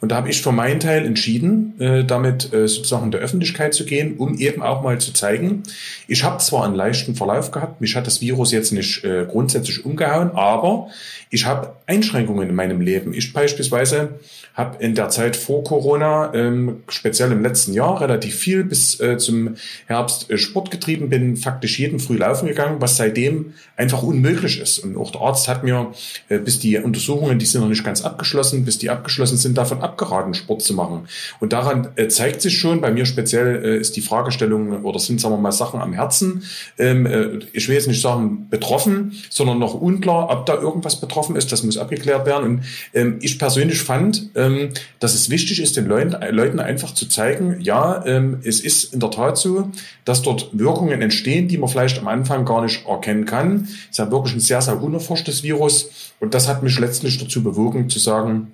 Und 0.00 0.10
da 0.10 0.16
habe 0.16 0.28
ich 0.28 0.42
für 0.42 0.52
meinen 0.52 0.80
Teil 0.80 1.06
entschieden, 1.06 1.80
äh, 1.80 2.04
damit 2.04 2.52
äh, 2.52 2.68
sozusagen 2.68 3.06
in 3.06 3.10
der 3.10 3.20
Öffentlichkeit 3.20 3.72
zu 3.72 3.86
gehen, 3.86 4.16
um 4.18 4.38
eben 4.38 4.62
auch 4.62 4.82
mal 4.82 4.98
zu 4.98 5.12
zeigen, 5.12 5.62
ich 6.08 6.24
habe 6.24 6.38
zwar 6.38 6.64
einen 6.64 6.74
leichten 6.74 7.14
Verlauf 7.14 7.50
gehabt, 7.50 7.80
mich 7.80 7.96
hat 7.96 8.06
das 8.06 8.20
Virus 8.20 8.52
jetzt 8.52 8.72
nicht 8.72 9.02
äh, 9.04 9.24
grundsätzlich 9.26 9.84
umgehauen, 9.86 10.30
aber 10.32 10.88
ich 11.30 11.46
habe 11.46 11.74
Einschränkungen 11.86 12.48
in 12.48 12.54
meinem 12.54 12.80
Leben. 12.80 13.14
Ich 13.14 13.32
beispielsweise 13.32 14.20
habe 14.54 14.82
in 14.82 14.94
der 14.94 15.08
Zeit 15.08 15.36
vor 15.36 15.64
Corona, 15.64 16.32
ähm, 16.34 16.82
speziell 16.88 17.32
im 17.32 17.42
letzten 17.42 17.72
Jahr, 17.72 18.00
relativ 18.00 18.36
viel 18.36 18.62
bis 18.62 19.00
äh, 19.00 19.16
zum 19.18 19.56
Herbst 19.86 20.30
äh, 20.30 20.38
Sport 20.38 20.70
getrieben, 20.70 21.08
bin 21.08 21.36
faktisch 21.36 21.78
jeden 21.78 21.98
Früh 21.98 22.16
laufen 22.16 22.46
gegangen, 22.46 22.76
was 22.80 22.96
seitdem 22.96 23.54
einfach 23.76 24.02
unmöglich 24.02 24.60
ist. 24.60 24.78
Und 24.78 24.96
auch 24.96 25.10
der 25.10 25.22
Arzt 25.22 25.48
hat 25.48 25.64
mir, 25.64 25.92
äh, 26.28 26.38
bis 26.38 26.60
die 26.60 26.78
Untersuchungen, 26.78 27.38
die 27.38 27.46
sind 27.46 27.60
noch 27.60 27.68
nicht 27.68 27.84
ganz 27.84 28.02
abgeschlossen, 28.04 28.64
bis 28.64 28.78
die 28.78 28.90
abgeschlossen 28.90 29.36
sind, 29.36 29.58
davon 29.58 29.80
abgeraten, 29.80 30.34
Sport 30.34 30.62
zu 30.62 30.74
machen. 30.74 31.08
Und 31.40 31.52
daran 31.52 31.88
äh, 31.96 32.06
zeigt 32.06 32.40
sich 32.40 32.56
schon, 32.56 32.80
bei 32.80 32.92
mir 32.92 33.06
speziell 33.06 33.80
ist 33.80 33.96
die 33.96 34.00
Fragestellung 34.00 34.84
oder 34.84 34.98
sind, 34.98 35.20
sagen 35.20 35.34
wir 35.34 35.38
mal, 35.38 35.52
Sachen 35.52 35.80
am 35.80 35.92
Herzen. 35.92 36.44
Ähm, 36.78 37.06
äh, 37.06 37.38
ich 37.52 37.68
will 37.68 37.74
jetzt 37.74 37.88
nicht 37.88 38.00
sagen 38.00 38.48
betroffen, 38.50 39.12
sondern 39.30 39.58
noch 39.58 39.74
unklar, 39.74 40.30
ob 40.30 40.46
da 40.46 40.54
irgendwas 40.54 41.00
betroffen 41.00 41.34
ist. 41.34 41.50
Das 41.50 41.62
muss 41.62 41.76
abgeklärt 41.76 42.26
werden. 42.26 42.44
Und 42.44 42.64
ähm, 42.92 43.18
ich 43.20 43.38
persönlich 43.38 43.82
fand, 43.82 44.30
äh, 44.34 44.44
ähm, 44.44 44.70
dass 45.00 45.14
es 45.14 45.30
wichtig 45.30 45.60
ist, 45.60 45.76
den 45.76 45.86
Leuten, 45.86 46.60
einfach 46.60 46.94
zu 46.94 47.08
zeigen, 47.08 47.60
ja, 47.60 48.04
es 48.42 48.60
ist 48.60 48.94
in 48.94 49.00
der 49.00 49.10
Tat 49.10 49.36
so, 49.36 49.70
dass 50.04 50.22
dort 50.22 50.50
Wirkungen 50.52 51.02
entstehen, 51.02 51.48
die 51.48 51.58
man 51.58 51.68
vielleicht 51.68 51.98
am 51.98 52.08
Anfang 52.08 52.44
gar 52.44 52.62
nicht 52.62 52.86
erkennen 52.86 53.24
kann. 53.24 53.64
Es 53.64 53.90
ist 53.90 53.98
ja 53.98 54.10
wirklich 54.10 54.34
ein 54.34 54.40
sehr, 54.40 54.62
sehr 54.62 54.82
unerforschtes 54.82 55.42
Virus. 55.42 56.12
Und 56.20 56.34
das 56.34 56.48
hat 56.48 56.62
mich 56.62 56.78
letztlich 56.78 57.18
dazu 57.18 57.42
bewogen, 57.42 57.88
zu 57.88 57.98
sagen, 57.98 58.52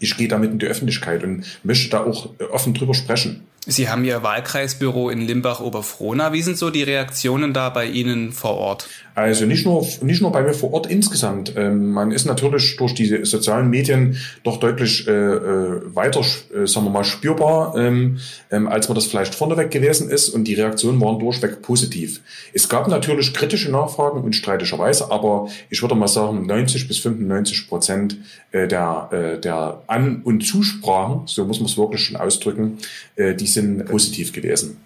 ich 0.00 0.16
gehe 0.16 0.28
damit 0.28 0.50
in 0.50 0.58
die 0.58 0.66
Öffentlichkeit 0.66 1.22
und 1.22 1.44
möchte 1.62 1.90
da 1.90 2.04
auch 2.04 2.30
äh, 2.38 2.44
offen 2.44 2.74
drüber 2.74 2.94
sprechen. 2.94 3.46
Sie 3.66 3.90
haben 3.90 4.04
Ihr 4.04 4.22
Wahlkreisbüro 4.22 5.10
in 5.10 5.20
Limbach-Oberfrohna. 5.20 6.32
Wie 6.32 6.40
sind 6.40 6.56
so 6.56 6.70
die 6.70 6.82
Reaktionen 6.82 7.52
da 7.52 7.68
bei 7.68 7.84
Ihnen 7.84 8.32
vor 8.32 8.56
Ort? 8.56 8.88
Also 9.20 9.44
nicht 9.44 9.66
nur, 9.66 9.86
nicht 10.02 10.22
nur 10.22 10.32
bei 10.32 10.42
mir 10.42 10.54
vor 10.54 10.72
Ort 10.72 10.86
insgesamt. 10.86 11.52
Ähm, 11.56 11.90
man 11.90 12.10
ist 12.10 12.24
natürlich 12.24 12.76
durch 12.76 12.94
die 12.94 13.24
sozialen 13.24 13.68
Medien 13.68 14.16
doch 14.44 14.56
deutlich 14.56 15.06
äh, 15.06 15.10
äh, 15.10 15.94
weiter, 15.94 16.20
äh, 16.20 16.66
sagen 16.66 16.86
wir 16.86 16.90
mal, 16.90 17.04
spürbar, 17.04 17.76
ähm, 17.76 18.18
ähm, 18.50 18.66
als 18.66 18.88
man 18.88 18.94
das 18.94 19.06
vielleicht 19.06 19.34
vorneweg 19.34 19.70
gewesen 19.70 20.08
ist. 20.08 20.30
Und 20.30 20.44
die 20.44 20.54
Reaktionen 20.54 21.00
waren 21.00 21.18
durchweg 21.18 21.60
positiv. 21.60 22.22
Es 22.54 22.68
gab 22.68 22.88
natürlich 22.88 23.34
kritische 23.34 23.70
Nachfragen 23.70 24.22
unstreitischerweise, 24.22 25.10
aber 25.10 25.48
ich 25.68 25.82
würde 25.82 25.94
mal 25.94 26.08
sagen, 26.08 26.46
90 26.46 26.88
bis 26.88 26.98
95 26.98 27.68
Prozent 27.68 28.16
äh, 28.52 28.66
der, 28.68 29.08
äh, 29.12 29.40
der 29.40 29.82
An- 29.86 30.22
und 30.24 30.46
Zusprachen, 30.46 31.22
so 31.26 31.44
muss 31.44 31.60
man 31.60 31.66
es 31.66 31.76
wirklich 31.76 32.02
schon 32.02 32.16
ausdrücken, 32.16 32.78
äh, 33.16 33.34
die 33.34 33.46
sind 33.46 33.84
positiv 33.84 34.32
gewesen. 34.32 34.78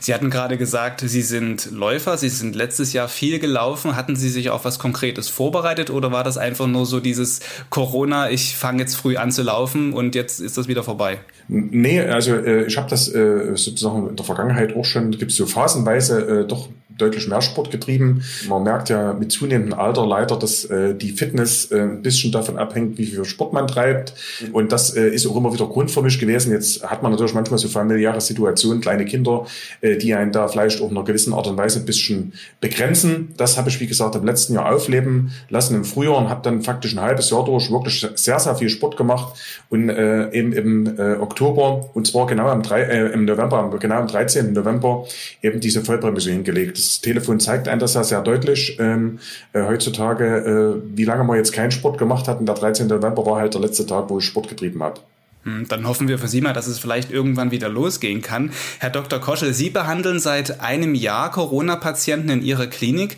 Sie 0.00 0.12
hatten 0.12 0.30
gerade 0.30 0.56
gesagt, 0.56 1.02
Sie 1.04 1.22
sind 1.22 1.70
Läufer, 1.70 2.18
Sie 2.18 2.28
sind 2.28 2.56
letztes 2.56 2.92
Jahr 2.92 3.08
viel 3.08 3.38
gelaufen. 3.38 3.94
Hatten 3.94 4.16
Sie 4.16 4.28
sich 4.28 4.50
auf 4.50 4.64
was 4.64 4.78
Konkretes 4.78 5.28
vorbereitet 5.28 5.90
oder 5.90 6.10
war 6.10 6.24
das 6.24 6.36
einfach 6.36 6.66
nur 6.66 6.84
so 6.84 6.98
dieses 6.98 7.40
Corona, 7.70 8.30
ich 8.30 8.56
fange 8.56 8.80
jetzt 8.80 8.96
früh 8.96 9.16
an 9.16 9.30
zu 9.30 9.42
laufen 9.42 9.92
und 9.92 10.14
jetzt 10.16 10.40
ist 10.40 10.58
das 10.58 10.66
wieder 10.66 10.82
vorbei? 10.82 11.20
Nee, 11.48 12.00
also 12.00 12.34
äh, 12.34 12.64
ich 12.64 12.76
habe 12.76 12.90
das 12.90 13.12
äh, 13.14 13.56
sozusagen 13.56 14.08
in 14.08 14.16
der 14.16 14.24
Vergangenheit 14.24 14.74
auch 14.74 14.84
schon, 14.84 15.12
gibt 15.12 15.30
es 15.30 15.36
so 15.36 15.46
phasenweise 15.46 16.42
äh, 16.42 16.46
doch 16.46 16.68
deutlich 16.98 17.28
mehr 17.28 17.42
Sport 17.42 17.70
getrieben. 17.70 18.22
Man 18.48 18.62
merkt 18.62 18.88
ja 18.88 19.12
mit 19.12 19.32
zunehmendem 19.32 19.78
Alter 19.78 20.06
leider, 20.06 20.36
dass 20.36 20.64
äh, 20.66 20.94
die 20.94 21.10
Fitness 21.10 21.70
äh, 21.70 21.82
ein 21.82 22.02
bisschen 22.02 22.32
davon 22.32 22.56
abhängt, 22.56 22.98
wie 22.98 23.06
viel 23.06 23.24
Sport 23.24 23.52
man 23.52 23.66
treibt. 23.66 24.14
Und 24.52 24.72
das 24.72 24.96
äh, 24.96 25.08
ist 25.08 25.26
auch 25.26 25.36
immer 25.36 25.52
wieder 25.52 25.66
Grund 25.66 25.90
für 25.90 26.02
mich 26.02 26.18
gewesen. 26.18 26.52
Jetzt 26.52 26.82
hat 26.82 27.02
man 27.02 27.12
natürlich 27.12 27.34
manchmal 27.34 27.58
so 27.58 27.68
familiäre 27.68 28.20
Situationen, 28.20 28.80
kleine 28.80 29.04
Kinder, 29.04 29.46
äh, 29.80 29.96
die 29.96 30.14
einen 30.14 30.32
da 30.32 30.48
vielleicht 30.48 30.80
auch 30.80 30.90
in 30.90 30.96
einer 30.96 31.04
gewissen 31.04 31.34
Art 31.34 31.46
und 31.46 31.56
Weise 31.56 31.80
ein 31.80 31.86
bisschen 31.86 32.32
begrenzen. 32.60 33.34
Das 33.36 33.58
habe 33.58 33.68
ich, 33.68 33.80
wie 33.80 33.86
gesagt, 33.86 34.14
im 34.14 34.24
letzten 34.24 34.54
Jahr 34.54 34.72
aufleben 34.72 35.32
lassen 35.48 35.74
im 35.74 35.84
Frühjahr 35.84 36.16
und 36.16 36.30
habe 36.30 36.40
dann 36.42 36.62
faktisch 36.62 36.94
ein 36.94 37.00
halbes 37.00 37.30
Jahr 37.30 37.44
durch 37.44 37.70
wirklich 37.70 38.06
sehr, 38.14 38.38
sehr 38.38 38.56
viel 38.56 38.68
Sport 38.68 38.96
gemacht. 38.96 39.34
Und 39.68 39.90
äh, 39.90 40.30
eben 40.32 40.52
im 40.52 40.98
äh, 40.98 41.16
Oktober, 41.16 41.35
und 41.40 42.06
zwar 42.06 42.26
genau 42.26 42.48
am, 42.48 42.62
drei, 42.62 42.82
äh, 42.82 43.12
im 43.12 43.24
November, 43.24 43.70
genau 43.78 43.96
am 43.96 44.06
13. 44.06 44.52
November, 44.52 45.06
eben 45.42 45.60
diese 45.60 45.82
Vollbremse 45.82 46.30
hingelegt 46.30 46.76
das 46.76 47.00
Telefon 47.00 47.40
zeigt 47.40 47.68
einem 47.68 47.80
das 47.80 47.94
ja 47.94 48.04
sehr 48.04 48.20
deutlich 48.22 48.76
ähm, 48.78 49.18
äh, 49.52 49.62
heutzutage, 49.62 50.24
äh, 50.24 50.96
wie 50.96 51.04
lange 51.04 51.24
man 51.24 51.36
jetzt 51.36 51.52
keinen 51.52 51.70
Sport 51.70 51.98
gemacht 51.98 52.28
hat. 52.28 52.40
Und 52.40 52.46
der 52.46 52.54
13. 52.54 52.86
November 52.86 53.24
war 53.26 53.40
halt 53.40 53.54
der 53.54 53.60
letzte 53.60 53.86
Tag, 53.86 54.08
wo 54.08 54.18
ich 54.18 54.24
Sport 54.24 54.48
getrieben 54.48 54.82
habe. 54.82 55.00
Hm, 55.44 55.66
dann 55.68 55.86
hoffen 55.86 56.08
wir 56.08 56.18
für 56.18 56.28
Sie 56.28 56.40
mal, 56.40 56.52
dass 56.52 56.66
es 56.66 56.78
vielleicht 56.78 57.10
irgendwann 57.10 57.50
wieder 57.50 57.68
losgehen 57.68 58.22
kann. 58.22 58.50
Herr 58.78 58.90
Dr. 58.90 59.20
Koschel, 59.20 59.54
Sie 59.54 59.70
behandeln 59.70 60.18
seit 60.18 60.60
einem 60.60 60.94
Jahr 60.94 61.30
Corona-Patienten 61.30 62.30
in 62.30 62.42
Ihrer 62.42 62.66
Klinik. 62.66 63.16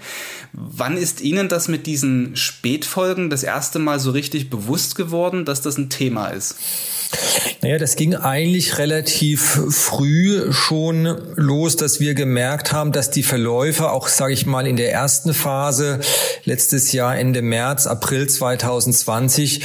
Wann 0.53 0.97
ist 0.97 1.21
Ihnen 1.21 1.49
das 1.49 1.69
mit 1.69 1.87
diesen 1.87 2.37
Spätfolgen 2.37 3.31
das 3.31 3.43
erste 3.43 3.79
Mal 3.79 3.99
so 3.99 4.11
richtig 4.11 4.51
bewusst 4.51 4.95
geworden, 4.95 5.45
dass 5.45 5.63
das 5.63 5.79
ein 5.79 5.91
Thema 5.91 6.29
ist? 6.29 6.57
Naja, 7.61 7.79
das 7.79 7.97
ging 7.97 8.15
eigentlich 8.15 8.79
relativ 8.79 9.61
früh 9.71 10.53
schon 10.53 11.17
los, 11.35 11.75
dass 11.77 11.99
wir 11.99 12.15
gemerkt 12.15 12.73
haben, 12.73 12.93
dass 12.93 13.11
die 13.11 13.25
Verläufe 13.25 13.91
auch, 13.91 14.07
sage 14.09 14.33
ich 14.33 14.47
mal, 14.47 14.67
in 14.67 14.77
der 14.77 14.93
ersten 14.93 15.35
Phase 15.35 16.01
letztes 16.45 16.93
Jahr 16.93 17.19
Ende 17.19 17.43
März, 17.43 17.87
April 17.87 18.29
2020 18.29 19.63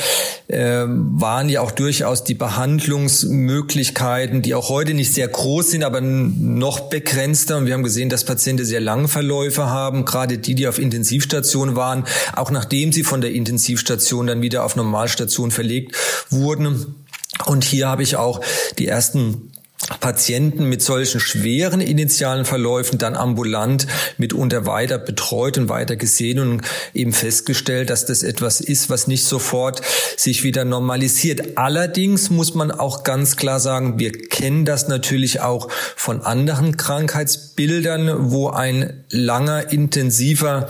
äh, 0.47 0.85
waren 0.87 1.49
ja 1.49 1.61
auch 1.61 1.71
durchaus 1.71 2.23
die 2.23 2.33
Behandlungsmöglichkeiten, 2.33 4.41
die 4.41 4.55
auch 4.55 4.69
heute 4.69 4.93
nicht 4.93 5.13
sehr 5.13 5.27
groß 5.27 5.71
sind, 5.71 5.83
aber 5.83 5.99
noch 6.01 6.89
begrenzter. 6.89 7.57
Und 7.57 7.65
wir 7.67 7.73
haben 7.73 7.83
gesehen, 7.83 8.09
dass 8.09 8.23
Patienten 8.23 8.65
sehr 8.65 8.81
lange 8.81 9.07
Verläufe 9.07 9.67
haben, 9.67 10.05
gerade 10.05 10.39
die, 10.39 10.55
die 10.55 10.67
auf 10.67 10.79
Intensivstation 10.79 11.75
waren, 11.75 12.05
auch 12.35 12.51
nachdem 12.51 12.91
sie 12.91 13.03
von 13.03 13.21
der 13.21 13.33
Intensivstation 13.33 14.27
dann 14.27 14.41
wieder 14.41 14.63
auf 14.63 14.75
Normalstation 14.75 15.51
verlegt 15.51 15.95
wurden 16.29 16.95
und 17.45 17.63
hier 17.63 17.87
habe 17.87 18.03
ich 18.03 18.15
auch 18.15 18.41
die 18.77 18.87
ersten 18.87 19.52
Patienten 19.99 20.69
mit 20.69 20.81
solchen 20.81 21.19
schweren 21.19 21.81
initialen 21.81 22.45
Verläufen 22.45 22.97
dann 22.97 23.15
ambulant 23.15 23.85
mitunter 24.17 24.65
weiter 24.65 24.97
betreut 24.97 25.57
und 25.57 25.69
weiter 25.69 25.95
gesehen 25.95 26.39
und 26.39 26.61
eben 26.93 27.11
festgestellt, 27.11 27.89
dass 27.89 28.05
das 28.05 28.23
etwas 28.23 28.61
ist, 28.61 28.89
was 28.89 29.07
nicht 29.07 29.25
sofort 29.25 29.81
sich 30.15 30.43
wieder 30.43 30.63
normalisiert. 30.63 31.57
Allerdings 31.57 32.29
muss 32.29 32.53
man 32.53 32.71
auch 32.71 33.03
ganz 33.03 33.35
klar 33.35 33.59
sagen, 33.59 33.99
wir 33.99 34.11
kennen 34.11 34.63
das 34.65 34.87
natürlich 34.87 35.41
auch 35.41 35.69
von 35.95 36.21
anderen 36.21 36.77
Krankheitsbildern, 36.77 38.31
wo 38.31 38.49
ein 38.49 39.03
langer, 39.09 39.71
intensiver 39.71 40.67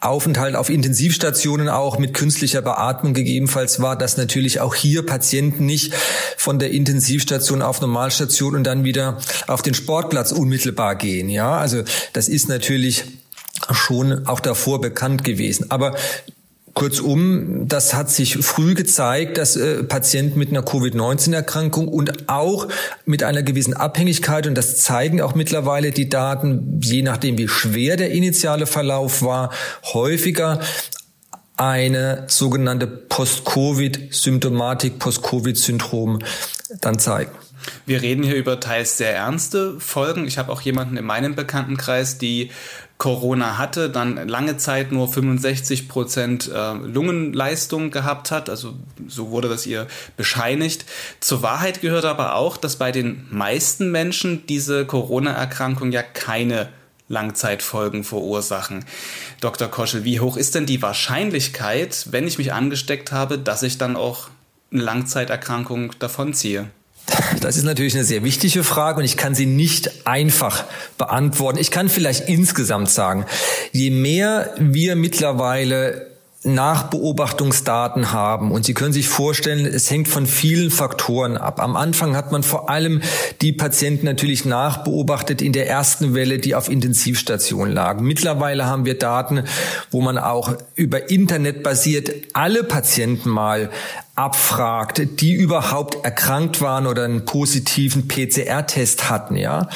Aufenthalt 0.00 0.56
auf 0.56 0.70
Intensivstationen 0.70 1.68
auch 1.68 1.98
mit 1.98 2.14
künstlicher 2.14 2.62
Beatmung 2.62 3.14
gegebenenfalls 3.14 3.80
war, 3.80 3.96
dass 3.96 4.16
natürlich 4.16 4.60
auch 4.60 4.74
hier 4.74 5.04
Patienten 5.04 5.66
nicht 5.66 5.94
von 6.36 6.58
der 6.58 6.70
Intensivstation 6.70 7.62
auf 7.62 7.80
Normalstation 7.80 8.43
und 8.52 8.64
dann 8.64 8.84
wieder 8.84 9.18
auf 9.46 9.62
den 9.62 9.74
Sportplatz 9.74 10.32
unmittelbar 10.32 10.96
gehen. 10.96 11.28
Ja, 11.28 11.56
also 11.56 11.82
das 12.12 12.28
ist 12.28 12.48
natürlich 12.48 13.04
schon 13.70 14.26
auch 14.26 14.40
davor 14.40 14.80
bekannt 14.80 15.24
gewesen. 15.24 15.70
Aber 15.70 15.94
Kurzum, 16.74 17.68
das 17.68 17.94
hat 17.94 18.10
sich 18.10 18.36
früh 18.38 18.74
gezeigt, 18.74 19.38
dass 19.38 19.54
äh, 19.54 19.84
Patienten 19.84 20.40
mit 20.40 20.50
einer 20.50 20.62
Covid-19-Erkrankung 20.62 21.86
und 21.86 22.28
auch 22.28 22.66
mit 23.06 23.22
einer 23.22 23.44
gewissen 23.44 23.74
Abhängigkeit, 23.74 24.48
und 24.48 24.56
das 24.56 24.78
zeigen 24.78 25.20
auch 25.20 25.36
mittlerweile 25.36 25.92
die 25.92 26.08
Daten, 26.08 26.80
je 26.82 27.02
nachdem 27.02 27.38
wie 27.38 27.46
schwer 27.46 27.96
der 27.96 28.10
initiale 28.10 28.66
Verlauf 28.66 29.22
war, 29.22 29.52
häufiger 29.84 30.58
eine 31.56 32.24
sogenannte 32.26 32.88
Post-Covid-Symptomatik, 32.88 34.98
Post-Covid-Syndrom 34.98 36.18
dann 36.80 36.98
zeigen. 36.98 37.30
Wir 37.86 38.02
reden 38.02 38.22
hier 38.22 38.36
über 38.36 38.60
teils 38.60 38.96
sehr 38.96 39.14
ernste 39.14 39.78
Folgen. 39.80 40.26
Ich 40.26 40.38
habe 40.38 40.50
auch 40.52 40.60
jemanden 40.60 40.96
in 40.96 41.04
meinem 41.04 41.34
Bekanntenkreis, 41.34 42.18
die 42.18 42.50
Corona 42.96 43.58
hatte, 43.58 43.90
dann 43.90 44.28
lange 44.28 44.56
Zeit 44.56 44.92
nur 44.92 45.12
65 45.12 45.88
Prozent 45.88 46.50
äh, 46.50 46.72
Lungenleistung 46.74 47.90
gehabt 47.90 48.30
hat. 48.30 48.48
Also 48.48 48.74
so 49.08 49.30
wurde 49.30 49.48
das 49.48 49.66
ihr 49.66 49.86
bescheinigt. 50.16 50.84
Zur 51.20 51.42
Wahrheit 51.42 51.80
gehört 51.80 52.04
aber 52.04 52.36
auch, 52.36 52.56
dass 52.56 52.76
bei 52.76 52.92
den 52.92 53.26
meisten 53.30 53.90
Menschen 53.90 54.46
diese 54.46 54.86
Corona-Erkrankung 54.86 55.92
ja 55.92 56.02
keine 56.02 56.68
Langzeitfolgen 57.08 58.04
verursachen. 58.04 58.84
Dr. 59.40 59.68
Koschel, 59.68 60.04
wie 60.04 60.20
hoch 60.20 60.36
ist 60.36 60.54
denn 60.54 60.64
die 60.64 60.80
Wahrscheinlichkeit, 60.80 62.06
wenn 62.12 62.26
ich 62.26 62.38
mich 62.38 62.52
angesteckt 62.52 63.12
habe, 63.12 63.38
dass 63.38 63.62
ich 63.62 63.76
dann 63.76 63.96
auch 63.96 64.28
eine 64.72 64.82
Langzeiterkrankung 64.82 65.92
davonziehe? 65.98 66.70
Das 67.40 67.56
ist 67.56 67.64
natürlich 67.64 67.94
eine 67.94 68.04
sehr 68.04 68.24
wichtige 68.24 68.64
Frage 68.64 68.98
und 68.98 69.04
ich 69.04 69.16
kann 69.16 69.34
sie 69.34 69.46
nicht 69.46 70.06
einfach 70.06 70.64
beantworten. 70.96 71.58
Ich 71.58 71.70
kann 71.70 71.88
vielleicht 71.88 72.28
insgesamt 72.28 72.88
sagen, 72.88 73.26
je 73.72 73.90
mehr 73.90 74.54
wir 74.58 74.96
mittlerweile 74.96 76.14
Nachbeobachtungsdaten 76.44 78.12
haben. 78.12 78.52
Und 78.52 78.66
Sie 78.66 78.74
können 78.74 78.92
sich 78.92 79.08
vorstellen, 79.08 79.64
es 79.64 79.90
hängt 79.90 80.08
von 80.08 80.26
vielen 80.26 80.70
Faktoren 80.70 81.36
ab. 81.36 81.60
Am 81.60 81.74
Anfang 81.74 82.16
hat 82.16 82.32
man 82.32 82.42
vor 82.42 82.68
allem 82.68 83.00
die 83.40 83.52
Patienten 83.52 84.04
natürlich 84.04 84.44
nachbeobachtet 84.44 85.40
in 85.40 85.52
der 85.52 85.68
ersten 85.68 86.14
Welle, 86.14 86.38
die 86.38 86.54
auf 86.54 86.68
Intensivstationen 86.68 87.72
lagen. 87.72 88.04
Mittlerweile 88.04 88.66
haben 88.66 88.84
wir 88.84 88.98
Daten, 88.98 89.44
wo 89.90 90.02
man 90.02 90.18
auch 90.18 90.54
über 90.74 91.08
Internet 91.10 91.62
basiert 91.62 92.10
alle 92.34 92.62
Patienten 92.62 93.30
mal 93.30 93.70
abfragt, 94.14 95.20
die 95.20 95.32
überhaupt 95.32 96.04
erkrankt 96.04 96.60
waren 96.60 96.86
oder 96.86 97.04
einen 97.04 97.24
positiven 97.24 98.06
PCR-Test 98.06 99.10
hatten, 99.10 99.36
ja. 99.36 99.68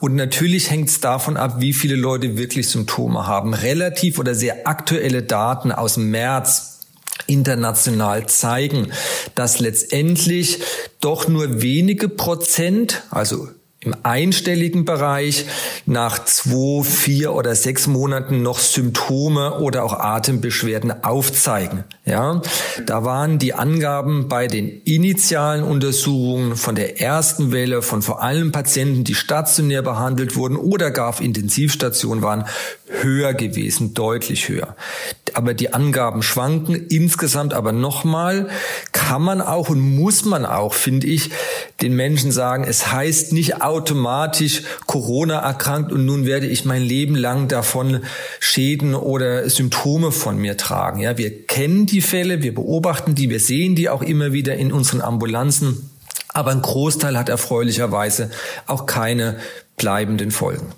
Und 0.00 0.16
natürlich 0.16 0.70
hängt 0.70 0.88
es 0.88 1.00
davon 1.00 1.36
ab, 1.36 1.56
wie 1.60 1.72
viele 1.72 1.94
Leute 1.94 2.36
wirklich 2.36 2.68
Symptome 2.68 3.26
haben. 3.26 3.54
Relativ 3.54 4.18
oder 4.18 4.34
sehr 4.34 4.66
aktuelle 4.66 5.22
Daten 5.22 5.70
aus 5.70 5.96
März 5.96 6.80
international 7.26 8.26
zeigen, 8.26 8.92
dass 9.34 9.60
letztendlich 9.60 10.60
doch 11.00 11.28
nur 11.28 11.62
wenige 11.62 12.08
Prozent, 12.08 13.02
also 13.10 13.48
im 13.86 13.94
einstelligen 14.02 14.84
Bereich 14.84 15.46
nach 15.86 16.24
zwei, 16.24 16.82
vier 16.82 17.32
oder 17.32 17.54
sechs 17.54 17.86
Monaten 17.86 18.42
noch 18.42 18.58
Symptome 18.58 19.60
oder 19.60 19.84
auch 19.84 19.92
Atembeschwerden 19.92 21.04
aufzeigen. 21.04 21.84
Ja, 22.04 22.42
da 22.84 23.04
waren 23.04 23.38
die 23.38 23.54
Angaben 23.54 24.28
bei 24.28 24.48
den 24.48 24.68
initialen 24.82 25.62
Untersuchungen 25.62 26.56
von 26.56 26.74
der 26.74 27.00
ersten 27.00 27.52
Welle 27.52 27.82
von 27.82 28.02
vor 28.02 28.22
allem 28.22 28.52
Patienten, 28.52 29.04
die 29.04 29.14
stationär 29.14 29.82
behandelt 29.82 30.36
wurden 30.36 30.56
oder 30.56 30.90
gar 30.90 31.08
auf 31.08 31.20
Intensivstation 31.20 32.22
waren, 32.22 32.44
höher 32.88 33.34
gewesen, 33.34 33.94
deutlich 33.94 34.48
höher. 34.48 34.76
Aber 35.34 35.54
die 35.54 35.74
Angaben 35.74 36.22
schwanken 36.22 36.74
insgesamt 36.74 37.52
aber 37.52 37.72
nochmal 37.72 38.48
kann 38.92 39.22
man 39.22 39.40
auch 39.40 39.68
und 39.68 39.80
muss 39.80 40.24
man 40.24 40.46
auch, 40.46 40.72
finde 40.72 41.06
ich, 41.08 41.30
den 41.82 41.94
Menschen 41.94 42.30
sagen, 42.30 42.64
es 42.66 42.92
heißt 42.92 43.32
nicht 43.32 43.60
automatisch 43.60 44.62
Corona 44.86 45.40
erkrankt 45.40 45.92
und 45.92 46.06
nun 46.06 46.26
werde 46.26 46.46
ich 46.46 46.64
mein 46.64 46.82
Leben 46.82 47.16
lang 47.16 47.48
davon 47.48 48.02
Schäden 48.40 48.94
oder 48.94 49.48
Symptome 49.50 50.12
von 50.12 50.38
mir 50.38 50.56
tragen. 50.56 51.00
Ja, 51.00 51.18
wir 51.18 51.46
kennen 51.46 51.86
die 51.86 52.00
Fälle, 52.00 52.42
wir 52.42 52.54
beobachten 52.54 53.14
die, 53.14 53.30
wir 53.30 53.40
sehen 53.40 53.74
die 53.74 53.88
auch 53.88 54.02
immer 54.02 54.32
wieder 54.32 54.56
in 54.56 54.72
unseren 54.72 55.00
Ambulanzen. 55.00 55.90
Aber 56.28 56.50
ein 56.50 56.62
Großteil 56.62 57.18
hat 57.18 57.28
erfreulicherweise 57.28 58.30
auch 58.66 58.86
keine 58.86 59.38
bleibenden 59.76 60.30
Folgen. 60.30 60.72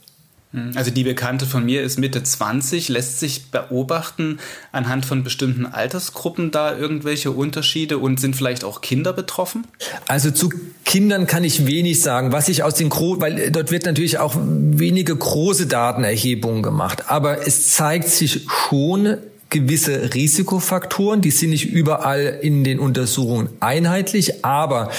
Hm, 0.53 0.73
also 0.75 0.91
die 0.91 1.05
Bekannte 1.05 1.45
von 1.45 1.65
mir 1.65 1.83
ist 1.83 1.99
Mitte 1.99 2.23
20. 2.23 2.89
Lässt 2.89 3.21
sich 3.21 3.51
beobachten 3.51 4.39
anhand 4.73 5.05
von 5.05 5.23
bestimmten 5.23 5.67
Altersgruppen 5.67 6.51
da 6.51 6.77
irgendwelche 6.77 7.31
Unterschiede 7.31 7.99
und 7.99 8.19
sind 8.19 8.35
vielleicht 8.35 8.65
auch 8.65 8.81
Kinder 8.81 9.13
betroffen? 9.13 9.67
Also 10.07 10.31
zu 10.31 10.51
Kindern 10.85 11.27
kann 11.27 11.45
ich 11.45 11.67
wenig 11.67 12.01
sagen. 12.01 12.33
Was 12.33 12.49
ich 12.49 12.63
aus 12.63 12.75
den 12.75 12.89
Gro 12.89 13.21
weil 13.21 13.51
dort 13.51 13.71
wird 13.71 13.85
natürlich 13.85 14.19
auch 14.19 14.35
wenige 14.39 15.15
große 15.15 15.67
Datenerhebungen 15.67 16.63
gemacht. 16.63 17.11
Aber 17.11 17.47
es 17.47 17.73
zeigt 17.73 18.09
sich 18.09 18.47
schon 18.49 19.19
gewisse 19.51 20.15
Risikofaktoren. 20.15 21.21
Die 21.21 21.31
sind 21.31 21.51
nicht 21.51 21.71
überall 21.71 22.39
in 22.41 22.65
den 22.65 22.79
Untersuchungen 22.79 23.49
einheitlich, 23.61 24.45
aber 24.45 24.91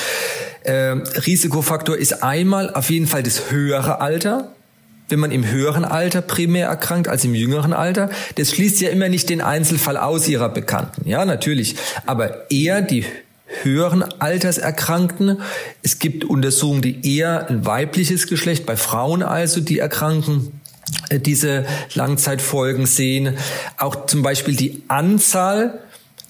äh, 0.64 0.74
Risikofaktor 0.74 1.98
ist 1.98 2.24
einmal 2.24 2.74
auf 2.74 2.90
jeden 2.90 3.08
Fall 3.08 3.24
das 3.24 3.52
höhere 3.52 4.02
Alter 4.02 4.52
wenn 5.10 5.20
man 5.20 5.32
im 5.32 5.50
höheren 5.50 5.86
Alter 5.86 6.22
primär 6.22 6.68
erkrankt 6.68 7.08
als 7.08 7.26
im 7.26 7.36
jüngeren 7.36 7.74
Alter. 7.74 8.10
Das 8.36 8.52
schließt 8.52 8.82
ja 8.82 8.90
immer 8.90 9.10
nicht 9.10 9.30
den 9.30 9.42
Einzelfall 9.42 9.98
aus 9.98 10.28
ihrer 10.28 10.50
Bekannten. 10.50 11.08
Ja, 11.08 11.26
natürlich. 11.26 11.76
Aber 12.06 12.50
eher 12.52 12.82
die 12.82 13.06
höheren 13.64 14.04
Alterserkrankten. 14.20 15.42
Es 15.82 16.00
gibt 16.00 16.24
Untersuchungen, 16.24 16.82
die 16.82 17.18
eher 17.18 17.50
ein 17.50 17.66
weibliches 17.66 18.28
Geschlecht 18.28 18.66
bei 18.66 18.78
Frauen 18.78 19.24
also, 19.24 19.60
die 19.60 19.80
erkranken 19.80 20.62
äh, 21.10 21.20
diese 21.20 21.66
Langzeitfolgen 21.94 22.86
sehen. 22.86 23.38
Auch 23.78 24.06
zum 24.06 24.22
Beispiel 24.22 24.56
die 24.56 24.84
Anzahl 24.88 25.80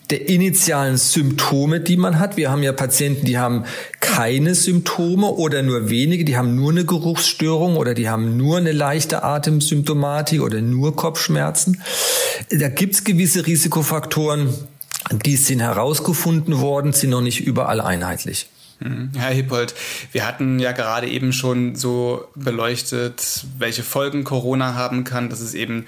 der 0.10 0.28
initialen 0.28 0.98
Symptome, 0.98 1.80
die 1.80 1.98
man 1.98 2.19
hat. 2.19 2.36
Wir 2.36 2.50
haben 2.50 2.63
ja 2.63 2.74
Patienten, 2.74 3.26
die 3.26 3.38
haben 3.38 3.65
keine 4.00 4.56
Symptome 4.56 5.28
oder 5.28 5.62
nur 5.62 5.89
wenige, 5.89 6.26
die 6.26 6.36
haben 6.36 6.56
nur 6.56 6.72
eine 6.72 6.86
Geruchsstörung 6.86 7.76
oder 7.78 7.93
die 7.93 8.10
haben 8.10 8.36
nur 8.36 8.58
eine 8.58 8.72
leichte 8.72 9.24
Atemsymptomatik 9.24 10.41
oder 10.41 10.62
nur 10.62 10.95
Kopfschmerzen. 10.95 11.82
Da 12.50 12.69
gibt's 12.69 13.04
gewisse 13.04 13.45
Risikofaktoren, 13.45 14.54
die 15.26 15.36
sind 15.36 15.60
herausgefunden 15.60 16.60
worden, 16.60 16.93
sind 16.93 17.12
noch 17.12 17.22
nicht 17.22 17.41
überall 17.41 17.80
einheitlich. 17.80 18.48
Hm, 18.80 19.12
Herr 19.15 19.32
Hippold, 19.32 19.76
wir 20.13 20.26
hatten 20.26 20.58
ja 20.60 20.72
gerade 20.72 21.08
eben 21.08 21.34
schon 21.34 21.76
so 21.76 22.26
beleuchtet, 22.36 23.45
welche 23.58 23.84
Folgen 23.84 24.24
Corona 24.24 24.74
haben 24.74 25.04
kann, 25.04 25.30
dass 25.30 25.41
es 25.41 25.54
eben 25.54 25.86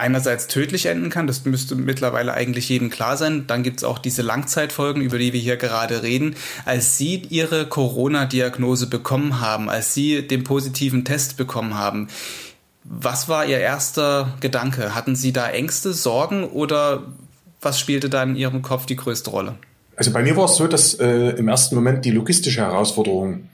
einerseits 0.00 0.48
tödlich 0.48 0.86
enden 0.86 1.10
kann, 1.10 1.26
das 1.26 1.44
müsste 1.44 1.76
mittlerweile 1.76 2.34
eigentlich 2.34 2.68
jedem 2.68 2.90
klar 2.90 3.16
sein. 3.16 3.44
Dann 3.46 3.62
gibt 3.62 3.78
es 3.78 3.84
auch 3.84 3.98
diese 3.98 4.22
Langzeitfolgen, 4.22 5.02
über 5.02 5.18
die 5.18 5.32
wir 5.32 5.40
hier 5.40 5.56
gerade 5.56 6.02
reden. 6.02 6.34
Als 6.64 6.96
Sie 6.98 7.22
Ihre 7.28 7.66
Corona-Diagnose 7.66 8.88
bekommen 8.88 9.40
haben, 9.40 9.68
als 9.68 9.94
Sie 9.94 10.26
den 10.26 10.42
positiven 10.42 11.04
Test 11.04 11.36
bekommen 11.36 11.74
haben, 11.74 12.08
was 12.82 13.28
war 13.28 13.46
Ihr 13.46 13.58
erster 13.58 14.34
Gedanke? 14.40 14.94
Hatten 14.94 15.14
Sie 15.14 15.32
da 15.32 15.48
Ängste, 15.48 15.92
Sorgen 15.92 16.44
oder 16.44 17.04
was 17.60 17.78
spielte 17.78 18.08
da 18.08 18.22
in 18.22 18.36
Ihrem 18.36 18.62
Kopf 18.62 18.86
die 18.86 18.96
größte 18.96 19.30
Rolle? 19.30 19.56
Also 19.96 20.12
bei 20.12 20.22
mir 20.22 20.34
war 20.36 20.46
es 20.46 20.56
so, 20.56 20.66
dass 20.66 20.94
äh, 20.94 21.30
im 21.36 21.48
ersten 21.48 21.74
Moment 21.74 22.06
die 22.06 22.10
logistische 22.10 22.62
Herausforderung 22.62 23.50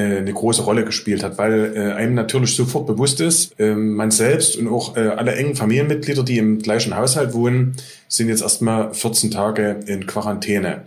eine 0.00 0.32
große 0.32 0.62
Rolle 0.62 0.84
gespielt 0.84 1.22
hat, 1.22 1.38
weil 1.38 1.72
äh, 1.76 1.92
einem 1.92 2.14
natürlich 2.14 2.54
sofort 2.54 2.86
bewusst 2.86 3.20
ist, 3.20 3.58
äh, 3.58 3.74
man 3.74 4.10
selbst 4.10 4.56
und 4.56 4.68
auch 4.68 4.96
äh, 4.96 5.00
alle 5.00 5.34
engen 5.34 5.54
Familienmitglieder, 5.54 6.22
die 6.22 6.38
im 6.38 6.58
gleichen 6.60 6.96
Haushalt 6.96 7.34
wohnen, 7.34 7.76
sind 8.08 8.28
jetzt 8.28 8.42
erstmal 8.42 8.92
14 8.94 9.30
Tage 9.30 9.80
in 9.86 10.06
Quarantäne. 10.06 10.82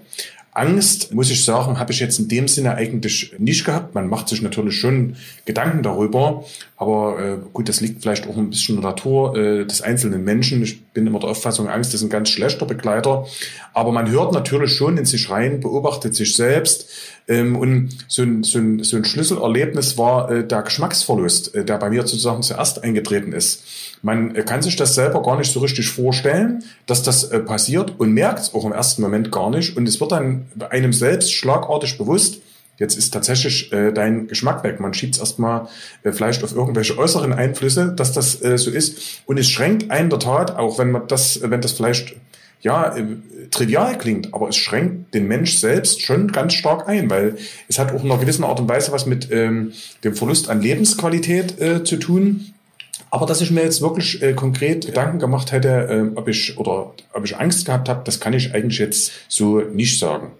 Angst, 0.57 1.13
muss 1.13 1.29
ich 1.29 1.45
sagen, 1.45 1.77
habe 1.77 1.91
ich 1.91 1.99
jetzt 1.99 2.17
in 2.17 2.29
dem 2.29 2.47
Sinne 2.47 2.73
eigentlich 2.73 3.35
nicht 3.37 3.63
gehabt. 3.63 3.93
Man 3.93 4.09
macht 4.09 4.27
sich 4.27 4.41
natürlich 4.41 4.75
schon 4.75 5.15
Gedanken 5.45 5.83
darüber, 5.83 6.45
aber 6.77 7.19
äh, 7.19 7.37
gut, 7.53 7.67
das 7.67 7.81
liegt 7.81 8.03
vielleicht 8.03 8.27
auch 8.27 8.37
ein 8.37 8.49
bisschen 8.49 8.75
in 8.75 8.81
der 8.81 8.91
Natur 8.91 9.35
äh, 9.35 9.65
des 9.65 9.81
einzelnen 9.81 10.23
Menschen. 10.23 10.61
Ich 10.61 10.85
bin 10.85 11.07
immer 11.07 11.19
der 11.19 11.29
Auffassung, 11.29 11.67
Angst 11.67 11.93
ist 11.93 12.03
ein 12.03 12.09
ganz 12.09 12.29
schlechter 12.29 12.65
Begleiter, 12.65 13.25
aber 13.73 13.91
man 13.91 14.09
hört 14.09 14.31
natürlich 14.31 14.73
schon 14.73 14.97
in 14.97 15.05
sich 15.05 15.29
rein, 15.29 15.59
beobachtet 15.59 16.15
sich 16.15 16.35
selbst, 16.35 16.89
ähm, 17.27 17.57
und 17.57 17.89
so 18.07 18.21
ein, 18.23 18.43
so, 18.43 18.59
ein, 18.59 18.83
so 18.83 18.95
ein 18.95 19.03
Schlüsselerlebnis 19.03 19.97
war 19.97 20.31
äh, 20.31 20.47
der 20.47 20.61
Geschmacksverlust, 20.61 21.55
äh, 21.55 21.65
der 21.65 21.77
bei 21.77 21.89
mir 21.89 22.01
sozusagen 22.01 22.41
zuerst 22.41 22.83
eingetreten 22.83 23.33
ist. 23.33 23.63
Man 24.01 24.35
äh, 24.35 24.43
kann 24.43 24.61
sich 24.61 24.77
das 24.77 24.95
selber 24.95 25.21
gar 25.21 25.37
nicht 25.37 25.51
so 25.51 25.59
richtig 25.59 25.89
vorstellen, 25.89 26.63
dass 26.85 27.03
das 27.03 27.25
äh, 27.25 27.39
passiert 27.39 27.99
und 27.99 28.13
merkt 28.13 28.39
es 28.39 28.53
auch 28.53 28.65
im 28.65 28.71
ersten 28.71 29.01
Moment 29.01 29.31
gar 29.31 29.49
nicht. 29.49 29.75
Und 29.75 29.87
es 29.87 29.99
wird 29.99 30.13
dann 30.13 30.47
einem 30.69 30.93
selbst 30.93 31.33
schlagartig 31.33 31.97
bewusst, 31.97 32.41
Jetzt 32.77 32.97
ist 32.97 33.11
tatsächlich 33.11 33.71
äh, 33.73 33.91
dein 33.91 34.27
Geschmack 34.27 34.63
weg. 34.63 34.79
Man 34.79 34.93
schiebt 34.93 35.15
es 35.15 35.19
erstmal 35.19 35.67
äh, 36.03 36.11
vielleicht 36.11 36.43
auf 36.43 36.55
irgendwelche 36.55 36.97
äußeren 36.97 37.33
Einflüsse, 37.33 37.93
dass 37.95 38.11
das 38.11 38.41
äh, 38.43 38.57
so 38.57 38.69
ist. 38.69 39.21
Und 39.25 39.37
es 39.39 39.49
schränkt 39.49 39.89
einen 39.89 40.09
der 40.09 40.19
Tat, 40.19 40.55
auch 40.55 40.77
wenn 40.77 40.91
man 40.91 41.07
das, 41.07 41.39
wenn 41.43 41.61
das 41.61 41.71
vielleicht 41.71 42.15
ja, 42.61 42.95
äh, 42.95 43.05
trivial 43.51 43.97
klingt, 43.97 44.33
aber 44.33 44.49
es 44.49 44.57
schränkt 44.57 45.13
den 45.13 45.27
Mensch 45.27 45.57
selbst 45.57 46.01
schon 46.01 46.31
ganz 46.31 46.53
stark 46.53 46.87
ein, 46.87 47.09
weil 47.09 47.37
es 47.67 47.79
hat 47.79 47.93
auch 47.93 48.03
in 48.03 48.11
einer 48.11 48.19
gewissen 48.19 48.43
Art 48.43 48.59
und 48.59 48.69
Weise 48.69 48.91
was 48.91 49.05
mit 49.05 49.31
ähm, 49.31 49.73
dem 50.03 50.15
Verlust 50.15 50.49
an 50.49 50.61
Lebensqualität 50.61 51.59
äh, 51.61 51.83
zu 51.83 51.97
tun. 51.97 52.53
Aber 53.09 53.25
dass 53.25 53.41
ich 53.41 53.51
mir 53.51 53.63
jetzt 53.63 53.81
wirklich 53.81 54.21
äh, 54.21 54.33
konkret 54.33 54.85
Gedanken 54.85 55.19
gemacht 55.19 55.51
hätte, 55.51 55.69
äh, 55.69 56.17
ob 56.17 56.27
ich 56.27 56.57
oder 56.57 56.93
ob 57.13 57.23
ich 57.23 57.37
Angst 57.37 57.65
gehabt 57.65 57.89
habe, 57.89 58.01
das 58.03 58.19
kann 58.19 58.33
ich 58.33 58.53
eigentlich 58.53 58.79
jetzt 58.79 59.11
so 59.29 59.61
nicht 59.61 59.97
sagen. 59.99 60.31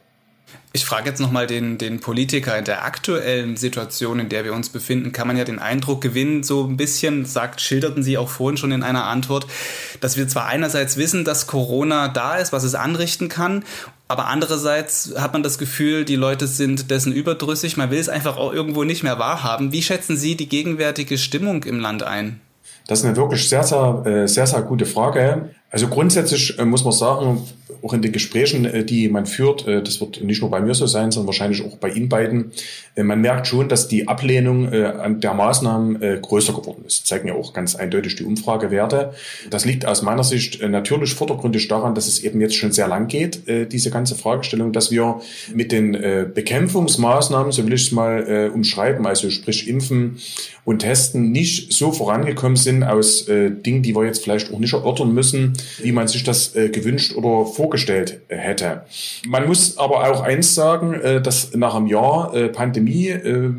Ich 0.78 0.86
frage 0.86 1.10
jetzt 1.10 1.20
nochmal 1.20 1.48
den, 1.48 1.80
den 1.80 2.00
Politiker 2.00 2.56
in 2.56 2.64
der 2.64 2.86
aktuellen 2.86 3.58
Situation, 3.58 4.20
in 4.20 4.30
der 4.30 4.46
wir 4.46 4.54
uns 4.54 4.70
befinden, 4.70 5.12
kann 5.12 5.26
man 5.26 5.36
ja 5.36 5.44
den 5.44 5.58
Eindruck 5.58 6.02
gewinnen, 6.02 6.44
so 6.44 6.66
ein 6.66 6.78
bisschen, 6.78 7.26
sagt, 7.26 7.62
schilderten 7.62 8.04
Sie 8.04 8.16
auch 8.16 8.30
vorhin 8.30 8.58
schon 8.58 8.72
in 8.72 8.84
einer 8.84 9.06
Antwort, 9.06 9.48
dass 10.02 10.18
wir 10.18 10.28
zwar 10.28 10.46
einerseits 10.46 10.96
wissen, 10.96 11.26
dass 11.26 11.48
Corona 11.48 12.10
da 12.10 12.36
ist, 12.36 12.54
was 12.54 12.64
es 12.64 12.76
anrichten 12.76 13.28
kann, 13.28 13.64
aber 14.08 14.28
andererseits 14.28 15.16
hat 15.18 15.34
man 15.34 15.42
das 15.42 15.58
Gefühl, 15.58 16.06
die 16.06 16.16
Leute 16.16 16.46
sind 16.46 16.92
dessen 16.92 17.12
überdrüssig, 17.12 17.76
man 17.76 17.90
will 17.90 17.98
es 18.00 18.08
einfach 18.08 18.38
auch 18.38 18.54
irgendwo 18.54 18.84
nicht 18.84 19.02
mehr 19.02 19.18
wahrhaben. 19.18 19.72
Wie 19.72 19.82
schätzen 19.82 20.16
Sie 20.16 20.38
die 20.38 20.48
gegenwärtige 20.48 21.18
Stimmung 21.18 21.64
im 21.64 21.80
Land 21.80 22.04
ein? 22.04 22.40
Das 22.86 23.00
ist 23.00 23.06
eine 23.06 23.16
wirklich 23.16 23.50
sehr, 23.50 23.64
sehr, 23.64 24.04
äh, 24.06 24.28
sehr, 24.28 24.46
sehr 24.46 24.62
gute 24.62 24.86
Frage. 24.86 25.50
Also 25.70 25.88
grundsätzlich 25.90 26.58
äh, 26.60 26.66
muss 26.66 26.86
man 26.86 26.94
sagen, 26.94 27.44
auch 27.84 27.94
in 27.94 28.02
den 28.02 28.14
Gesprächen, 28.14 28.66
äh, 28.66 28.86
die 28.86 29.10
man 29.10 29.26
führt, 29.26 29.68
äh, 29.68 29.84
das 29.84 30.00
wird 30.00 30.24
nicht 30.24 30.42
nur 30.42 30.50
bei 30.50 30.62
mir 30.62 30.74
so 30.74 30.88
sein, 30.88 31.12
sondern 31.12 31.28
wahrscheinlich 31.28 31.64
auch 31.64 31.76
bei 31.78 31.90
Ihnen 31.90 32.10
beiden, 32.10 32.52
man 32.96 33.22
merkt 33.22 33.46
schon, 33.46 33.70
dass 33.70 33.88
die 33.88 34.08
Ablehnung 34.08 34.74
an 34.74 35.22
der 35.22 35.36
Maßnahmen 35.36 36.20
größer 36.20 36.52
geworden 36.52 36.84
ist. 36.88 37.02
Das 37.02 37.06
zeigen 37.06 37.28
ja 37.28 37.36
auch 37.36 37.54
ganz 37.54 37.76
eindeutig 37.76 38.16
die 38.16 38.24
Umfragewerte. 38.24 39.14
Das 39.52 39.66
liegt 39.66 39.86
aus 39.86 40.02
meiner 40.02 40.24
Sicht 40.24 40.68
natürlich 40.68 41.14
vordergründig 41.14 41.68
daran, 41.68 41.94
dass 41.94 42.08
es 42.08 42.24
eben 42.24 42.42
jetzt 42.42 42.56
schon 42.56 42.72
sehr 42.72 42.88
lang 42.88 43.08
geht, 43.08 43.44
diese 43.72 43.92
ganze 43.92 44.16
Fragestellung, 44.16 44.74
dass 44.74 44.90
wir 44.90 45.22
mit 45.54 45.72
den 45.72 45.92
Bekämpfungsmaßnahmen, 45.92 47.52
so 47.52 47.68
will 47.68 47.74
ich 47.74 47.84
es 47.84 47.92
mal 47.92 48.50
umschreiben, 48.52 49.06
also 49.06 49.30
sprich 49.30 49.68
Impfen 49.68 50.18
und 50.66 50.80
Testen, 50.80 51.32
nicht 51.32 51.72
so 51.74 51.92
vorangekommen 51.92 52.58
sind 52.58 52.84
aus 52.84 53.26
Dingen, 53.28 53.84
die 53.84 53.96
wir 53.96 54.06
jetzt 54.06 54.24
vielleicht 54.24 54.52
auch 54.52 54.58
nicht 54.58 54.74
erörtern 54.74 55.14
müssen, 55.14 55.54
wie 55.82 55.92
man 55.92 56.08
sich 56.08 56.24
das 56.24 56.56
äh, 56.56 56.70
gewünscht 56.70 57.16
oder 57.16 57.46
vorgestellt 57.46 58.22
äh, 58.28 58.38
hätte. 58.38 58.84
Man 59.26 59.48
muss 59.48 59.78
aber 59.78 60.12
auch 60.12 60.22
eins 60.22 60.56
sagen, 60.56 60.94
äh, 60.94 61.22
dass 61.22 61.54
nach 61.56 61.76
einem 61.76 61.88
Jahr 61.88 62.34
äh, 62.34 62.50
Pandemie 62.50 63.10
äh, 63.10 63.52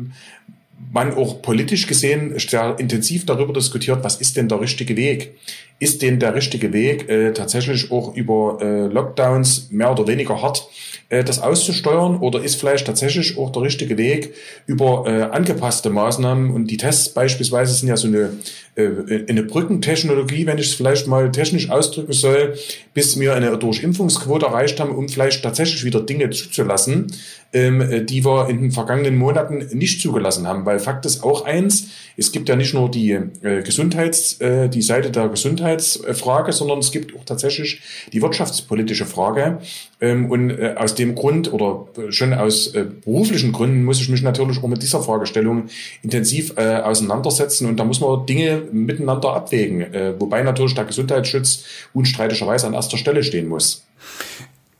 man 0.91 1.13
auch 1.13 1.41
politisch 1.41 1.87
gesehen 1.87 2.33
sehr 2.37 2.75
intensiv 2.79 3.25
darüber 3.25 3.53
diskutiert, 3.53 4.03
was 4.03 4.17
ist 4.17 4.37
denn 4.37 4.47
der 4.47 4.59
richtige 4.59 4.95
Weg? 4.95 5.35
Ist 5.79 6.01
denn 6.01 6.19
der 6.19 6.35
richtige 6.35 6.73
Weg 6.73 7.09
äh, 7.09 7.31
tatsächlich 7.31 7.91
auch 7.91 8.13
über 8.15 8.57
äh, 8.61 8.87
Lockdowns 8.87 9.69
mehr 9.71 9.91
oder 9.91 10.07
weniger 10.07 10.41
hart 10.41 10.67
äh, 11.09 11.23
das 11.23 11.41
auszusteuern 11.41 12.17
oder 12.17 12.43
ist 12.43 12.55
vielleicht 12.55 12.85
tatsächlich 12.85 13.37
auch 13.37 13.51
der 13.51 13.63
richtige 13.63 13.97
Weg 13.97 14.35
über 14.67 15.05
äh, 15.07 15.23
angepasste 15.23 15.89
Maßnahmen 15.89 16.51
und 16.51 16.67
die 16.67 16.77
Tests 16.77 17.09
beispielsweise 17.09 17.73
sind 17.73 17.87
ja 17.89 17.97
so 17.97 18.07
eine, 18.07 18.29
äh, 18.75 19.25
eine 19.27 19.41
Brückentechnologie, 19.41 20.45
wenn 20.45 20.59
ich 20.59 20.67
es 20.67 20.73
vielleicht 20.75 21.07
mal 21.07 21.31
technisch 21.31 21.71
ausdrücken 21.71 22.13
soll, 22.13 22.53
bis 22.93 23.19
wir 23.19 23.33
eine 23.33 23.57
Durchimpfungsquote 23.57 24.45
erreicht 24.45 24.79
haben, 24.79 24.95
um 24.95 25.09
vielleicht 25.09 25.41
tatsächlich 25.41 25.83
wieder 25.83 26.01
Dinge 26.01 26.29
zuzulassen, 26.29 27.07
ähm, 27.53 28.05
die 28.05 28.23
wir 28.23 28.47
in 28.47 28.61
den 28.61 28.71
vergangenen 28.71 29.17
Monaten 29.17 29.67
nicht 29.73 30.01
zugelassen 30.01 30.47
haben. 30.47 30.65
Weil 30.67 30.77
Fakt 30.77 31.07
ist 31.07 31.23
auch 31.23 31.43
eins, 31.45 31.87
es 32.17 32.31
gibt 32.31 32.49
ja 32.49 32.55
nicht 32.55 32.75
nur 32.75 32.91
die 32.91 33.13
äh, 33.13 33.63
Gesundheits, 33.63 34.39
äh, 34.41 34.69
die 34.69 34.83
Seite 34.83 35.09
der 35.09 35.29
Gesundheitsfrage, 35.77 36.51
sondern 36.51 36.79
es 36.79 36.91
gibt 36.91 37.15
auch 37.15 37.23
tatsächlich 37.25 37.81
die 38.11 38.21
wirtschaftspolitische 38.21 39.05
Frage. 39.05 39.59
Ähm, 40.01 40.29
und 40.29 40.49
äh, 40.49 40.75
aus 40.77 40.95
dem 40.95 41.15
Grund 41.15 41.51
oder 41.51 41.87
schon 42.09 42.33
aus 42.33 42.73
äh, 42.73 42.85
beruflichen 43.05 43.51
Gründen 43.51 43.83
muss 43.83 44.01
ich 44.01 44.09
mich 44.09 44.21
natürlich 44.21 44.61
auch 44.63 44.67
mit 44.67 44.81
dieser 44.81 45.01
Fragestellung 45.01 45.69
intensiv 46.03 46.53
äh, 46.57 46.77
auseinandersetzen 46.77 47.67
und 47.67 47.77
da 47.77 47.83
muss 47.83 47.99
man 47.99 48.25
Dinge 48.25 48.63
miteinander 48.71 49.33
abwägen, 49.33 49.93
äh, 49.93 50.19
wobei 50.19 50.41
natürlich 50.43 50.75
der 50.75 50.85
Gesundheitsschutz 50.85 51.63
unstreitischerweise 51.93 52.67
an 52.67 52.73
erster 52.73 52.97
Stelle 52.97 53.23
stehen 53.23 53.47
muss. 53.47 53.85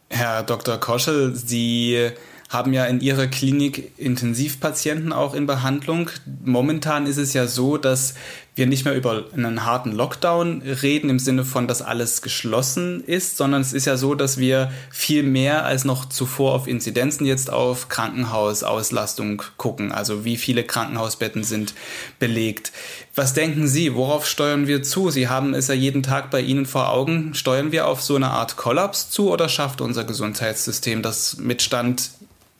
Herr 0.10 0.44
Dr. 0.44 0.78
Koschel, 0.78 1.36
Sie 1.36 2.10
haben 2.50 2.74
ja 2.74 2.86
in 2.86 3.00
ihrer 3.00 3.28
Klinik 3.28 3.92
Intensivpatienten 3.98 5.14
auch 5.14 5.36
in 5.36 5.46
Behandlung. 5.46 6.10
Momentan 6.44 7.06
ist 7.06 7.18
es 7.18 7.34
ja 7.34 7.46
so, 7.46 7.78
dass 7.78 8.16
wir 8.56 8.66
nicht 8.66 8.86
mehr 8.86 8.96
über 8.96 9.24
einen 9.34 9.66
harten 9.66 9.92
Lockdown 9.92 10.64
reden 10.64 11.10
im 11.10 11.20
Sinne 11.20 11.46
von, 11.46 11.68
dass 11.68 11.82
alles 11.82 12.22
geschlossen 12.22 13.04
ist, 13.04 13.38
sondern 13.38 13.62
es 13.62 13.72
ist 13.72 13.86
ja 13.86 13.98
so, 13.98 14.16
dass 14.16 14.38
wir 14.38 14.72
viel 14.92 15.24
mehr 15.24 15.64
als 15.64 15.86
noch 15.86 16.10
zuvor 16.10 16.56
auf 16.56 16.68
Inzidenzen 16.68 17.26
jetzt 17.26 17.54
auf 17.54 17.88
Krankenhausauslastung 17.88 19.44
gucken. 19.58 19.92
Also 19.92 20.26
wie 20.26 20.36
viele 20.36 20.64
Krankenhausbetten 20.64 21.44
sind 21.44 21.74
belegt. 22.18 22.74
Was 23.16 23.34
denken 23.34 23.68
Sie, 23.68 23.96
worauf 23.96 24.28
steuern 24.28 24.68
wir 24.68 24.84
zu? 24.84 25.10
Sie 25.12 25.30
haben 25.30 25.54
es 25.54 25.68
ja 25.68 25.76
jeden 25.76 26.04
Tag 26.04 26.32
bei 26.32 26.42
Ihnen 26.42 26.66
vor 26.66 26.90
Augen. 26.90 27.34
Steuern 27.36 27.72
wir 27.72 27.88
auf 27.88 28.02
so 28.02 28.16
eine 28.16 28.32
Art 28.32 28.58
Kollaps 28.58 29.10
zu 29.10 29.30
oder 29.32 29.50
schafft 29.50 29.82
unser 29.82 30.04
Gesundheitssystem 30.04 31.02
das 31.02 31.38
mit 31.38 31.62
Stand 31.62 32.10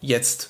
jetzt? 0.02 0.50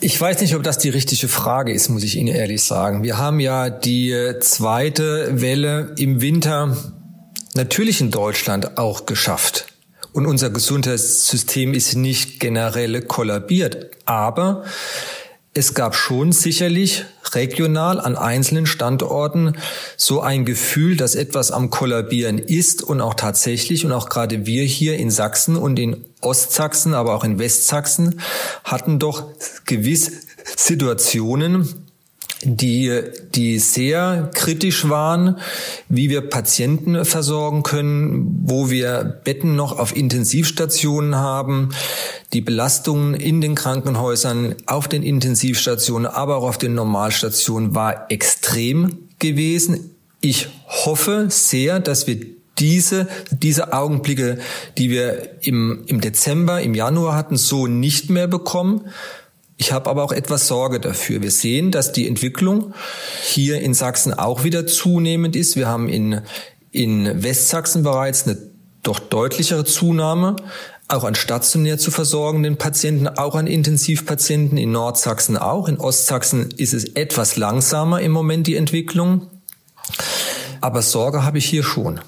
Ich 0.00 0.20
weiß 0.20 0.40
nicht, 0.40 0.54
ob 0.54 0.62
das 0.62 0.78
die 0.78 0.90
richtige 0.90 1.28
Frage 1.28 1.72
ist, 1.72 1.88
muss 1.88 2.02
ich 2.02 2.16
Ihnen 2.16 2.34
ehrlich 2.34 2.62
sagen. 2.62 3.02
Wir 3.02 3.18
haben 3.18 3.40
ja 3.40 3.70
die 3.70 4.34
zweite 4.40 5.40
Welle 5.40 5.94
im 5.96 6.20
Winter 6.20 6.76
natürlich 7.54 8.00
in 8.00 8.10
Deutschland 8.10 8.78
auch 8.78 9.06
geschafft. 9.06 9.66
Und 10.12 10.26
unser 10.26 10.50
Gesundheitssystem 10.50 11.72
ist 11.72 11.94
nicht 11.94 12.40
generell 12.40 13.02
kollabiert. 13.02 13.90
Aber 14.06 14.64
es 15.52 15.74
gab 15.74 15.96
schon 15.96 16.30
sicherlich 16.32 17.04
regional 17.32 18.00
an 18.00 18.16
einzelnen 18.16 18.66
Standorten 18.66 19.56
so 19.96 20.20
ein 20.20 20.44
Gefühl, 20.44 20.96
dass 20.96 21.14
etwas 21.14 21.50
am 21.50 21.70
Kollabieren 21.70 22.38
ist 22.38 22.82
und 22.82 23.00
auch 23.00 23.14
tatsächlich 23.14 23.84
und 23.84 23.92
auch 23.92 24.08
gerade 24.08 24.46
wir 24.46 24.64
hier 24.64 24.96
in 24.96 25.10
Sachsen 25.10 25.56
und 25.56 25.78
in 25.78 26.04
Ostsachsen, 26.20 26.94
aber 26.94 27.14
auch 27.14 27.24
in 27.24 27.38
Westsachsen 27.38 28.20
hatten 28.64 28.98
doch 28.98 29.24
gewiss 29.64 30.12
Situationen, 30.56 31.89
die, 32.42 33.02
die 33.34 33.58
sehr 33.58 34.30
kritisch 34.34 34.88
waren, 34.88 35.38
wie 35.88 36.08
wir 36.08 36.22
Patienten 36.22 37.04
versorgen 37.04 37.62
können, 37.62 38.40
wo 38.44 38.70
wir 38.70 39.20
Betten 39.24 39.56
noch 39.56 39.78
auf 39.78 39.94
Intensivstationen 39.94 41.16
haben, 41.16 41.70
die 42.32 42.40
Belastungen 42.40 43.14
in 43.14 43.40
den 43.40 43.54
Krankenhäusern, 43.54 44.54
auf 44.66 44.88
den 44.88 45.02
Intensivstationen, 45.02 46.06
aber 46.06 46.36
auch 46.36 46.44
auf 46.44 46.58
den 46.58 46.74
Normalstationen 46.74 47.74
war 47.74 48.10
extrem 48.10 49.08
gewesen. 49.18 49.90
Ich 50.22 50.48
hoffe 50.66 51.26
sehr, 51.28 51.78
dass 51.78 52.06
wir 52.06 52.20
diese, 52.58 53.08
diese 53.30 53.72
Augenblicke, 53.72 54.38
die 54.78 54.90
wir 54.90 55.42
im, 55.42 55.82
im 55.86 56.00
Dezember, 56.00 56.60
im 56.60 56.74
Januar 56.74 57.14
hatten, 57.14 57.36
so 57.36 57.66
nicht 57.66 58.10
mehr 58.10 58.26
bekommen. 58.26 58.82
Ich 59.60 59.72
habe 59.72 59.90
aber 59.90 60.02
auch 60.02 60.12
etwas 60.12 60.48
Sorge 60.48 60.80
dafür. 60.80 61.20
Wir 61.20 61.30
sehen, 61.30 61.70
dass 61.70 61.92
die 61.92 62.08
Entwicklung 62.08 62.72
hier 63.22 63.60
in 63.60 63.74
Sachsen 63.74 64.14
auch 64.14 64.42
wieder 64.42 64.66
zunehmend 64.66 65.36
ist. 65.36 65.54
Wir 65.54 65.68
haben 65.68 65.90
in, 65.90 66.22
in 66.70 67.22
Westsachsen 67.22 67.82
bereits 67.82 68.26
eine 68.26 68.38
doch 68.82 68.98
deutlichere 68.98 69.66
Zunahme, 69.66 70.36
auch 70.88 71.04
an 71.04 71.14
stationär 71.14 71.76
zu 71.76 71.90
versorgenden 71.90 72.56
Patienten, 72.56 73.06
auch 73.06 73.34
an 73.34 73.46
Intensivpatienten, 73.46 74.56
in 74.56 74.72
Nordsachsen 74.72 75.36
auch. 75.36 75.68
In 75.68 75.76
Ostsachsen 75.76 76.52
ist 76.56 76.72
es 76.72 76.84
etwas 76.94 77.36
langsamer 77.36 78.00
im 78.00 78.12
Moment 78.12 78.46
die 78.46 78.56
Entwicklung. 78.56 79.26
Aber 80.62 80.80
Sorge 80.80 81.22
habe 81.22 81.36
ich 81.36 81.44
hier 81.44 81.64
schon. 81.64 82.00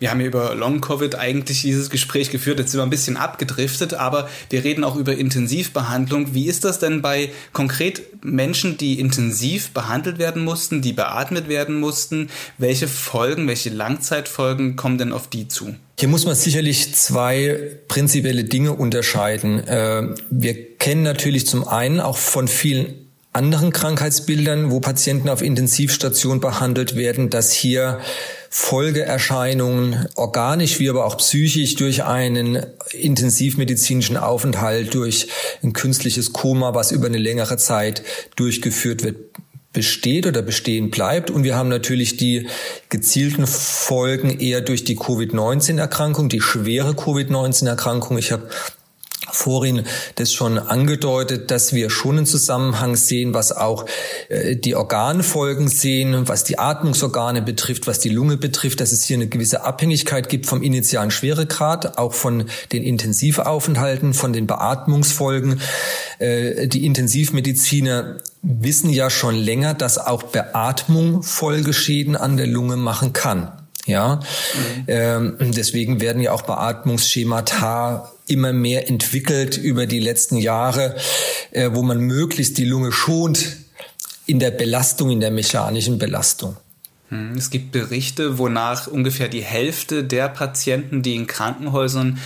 Wir 0.00 0.10
haben 0.10 0.20
hier 0.20 0.28
über 0.28 0.54
Long-Covid 0.54 1.16
eigentlich 1.16 1.62
dieses 1.62 1.90
Gespräch 1.90 2.30
geführt. 2.30 2.58
Jetzt 2.58 2.72
sind 2.72 2.80
wir 2.80 2.84
ein 2.84 2.90
bisschen 2.90 3.16
abgedriftet, 3.16 3.94
aber 3.94 4.28
wir 4.50 4.64
reden 4.64 4.84
auch 4.84 4.96
über 4.96 5.16
Intensivbehandlung. 5.16 6.34
Wie 6.34 6.46
ist 6.46 6.64
das 6.64 6.78
denn 6.78 7.02
bei 7.02 7.30
konkret 7.52 8.02
Menschen, 8.24 8.76
die 8.76 8.98
intensiv 9.00 9.70
behandelt 9.70 10.18
werden 10.18 10.44
mussten, 10.44 10.82
die 10.82 10.92
beatmet 10.92 11.48
werden 11.48 11.78
mussten? 11.80 12.30
Welche 12.58 12.88
Folgen, 12.88 13.46
welche 13.48 13.70
Langzeitfolgen 13.70 14.76
kommen 14.76 14.98
denn 14.98 15.12
auf 15.12 15.28
die 15.28 15.48
zu? 15.48 15.74
Hier 15.98 16.08
muss 16.08 16.26
man 16.26 16.34
sicherlich 16.34 16.94
zwei 16.94 17.78
prinzipielle 17.88 18.44
Dinge 18.44 18.72
unterscheiden. 18.72 19.66
Äh, 19.66 20.14
wir 20.30 20.76
kennen 20.76 21.02
natürlich 21.02 21.46
zum 21.46 21.66
einen 21.66 22.00
auch 22.00 22.18
von 22.18 22.48
vielen 22.48 23.04
anderen 23.32 23.72
Krankheitsbildern, 23.72 24.70
wo 24.70 24.80
Patienten 24.80 25.28
auf 25.28 25.42
Intensivstation 25.42 26.40
behandelt 26.40 26.96
werden, 26.96 27.30
dass 27.30 27.52
hier 27.52 28.00
Folgeerscheinungen 28.56 30.06
organisch 30.14 30.78
wie 30.78 30.88
aber 30.88 31.06
auch 31.06 31.16
psychisch 31.16 31.74
durch 31.74 32.04
einen 32.04 32.64
intensivmedizinischen 32.92 34.16
Aufenthalt, 34.16 34.94
durch 34.94 35.26
ein 35.64 35.72
künstliches 35.72 36.32
Koma, 36.32 36.72
was 36.72 36.92
über 36.92 37.06
eine 37.06 37.18
längere 37.18 37.56
Zeit 37.56 38.04
durchgeführt 38.36 39.02
wird, 39.02 39.16
besteht 39.72 40.28
oder 40.28 40.40
bestehen 40.40 40.92
bleibt. 40.92 41.32
Und 41.32 41.42
wir 41.42 41.56
haben 41.56 41.68
natürlich 41.68 42.16
die 42.16 42.46
gezielten 42.90 43.48
Folgen 43.48 44.38
eher 44.38 44.60
durch 44.60 44.84
die 44.84 44.94
Covid-19-Erkrankung, 44.94 46.28
die 46.28 46.40
schwere 46.40 46.94
Covid-19-Erkrankung. 46.94 48.18
Ich 48.18 48.30
habe 48.30 48.48
vorhin 49.30 49.82
das 50.16 50.32
schon 50.32 50.58
angedeutet, 50.58 51.50
dass 51.50 51.72
wir 51.72 51.90
schon 51.90 52.18
einen 52.18 52.26
Zusammenhang 52.26 52.96
sehen, 52.96 53.34
was 53.34 53.52
auch 53.52 53.86
äh, 54.28 54.56
die 54.56 54.74
Organfolgen 54.74 55.68
sehen, 55.68 56.28
was 56.28 56.44
die 56.44 56.58
Atmungsorgane 56.58 57.42
betrifft, 57.42 57.86
was 57.86 57.98
die 57.98 58.08
Lunge 58.08 58.36
betrifft, 58.36 58.80
dass 58.80 58.92
es 58.92 59.04
hier 59.04 59.16
eine 59.16 59.26
gewisse 59.26 59.64
Abhängigkeit 59.64 60.28
gibt 60.28 60.46
vom 60.46 60.62
initialen 60.62 61.10
Schweregrad, 61.10 61.98
auch 61.98 62.14
von 62.14 62.44
den 62.72 62.82
Intensivaufenthalten, 62.82 64.14
von 64.14 64.32
den 64.32 64.46
Beatmungsfolgen. 64.46 65.60
Äh, 66.18 66.68
die 66.68 66.84
Intensivmediziner 66.84 68.18
wissen 68.42 68.90
ja 68.90 69.10
schon 69.10 69.34
länger, 69.34 69.74
dass 69.74 69.98
auch 69.98 70.22
Beatmung 70.22 71.22
Folgeschäden 71.22 72.16
an 72.16 72.36
der 72.36 72.46
Lunge 72.46 72.76
machen 72.76 73.12
kann. 73.12 73.52
Ja, 73.86 74.16
mhm. 74.16 74.84
ähm, 74.86 75.36
deswegen 75.40 76.00
werden 76.00 76.22
ja 76.22 76.32
auch 76.32 76.42
Beatmungsschemata 76.42 78.13
immer 78.26 78.52
mehr 78.52 78.88
entwickelt 78.88 79.56
über 79.56 79.86
die 79.86 80.00
letzten 80.00 80.36
Jahre, 80.36 80.96
äh, 81.50 81.70
wo 81.72 81.82
man 81.82 82.00
möglichst 82.00 82.58
die 82.58 82.64
Lunge 82.64 82.92
schont 82.92 83.56
in 84.26 84.38
der 84.38 84.50
Belastung, 84.50 85.10
in 85.10 85.20
der 85.20 85.30
mechanischen 85.30 85.98
Belastung. 85.98 86.56
Hm, 87.10 87.32
es 87.36 87.50
gibt 87.50 87.72
Berichte, 87.72 88.38
wonach 88.38 88.86
ungefähr 88.86 89.28
die 89.28 89.42
Hälfte 89.42 90.04
der 90.04 90.28
Patienten, 90.28 91.02
die 91.02 91.14
in 91.14 91.26
Krankenhäusern 91.26 92.18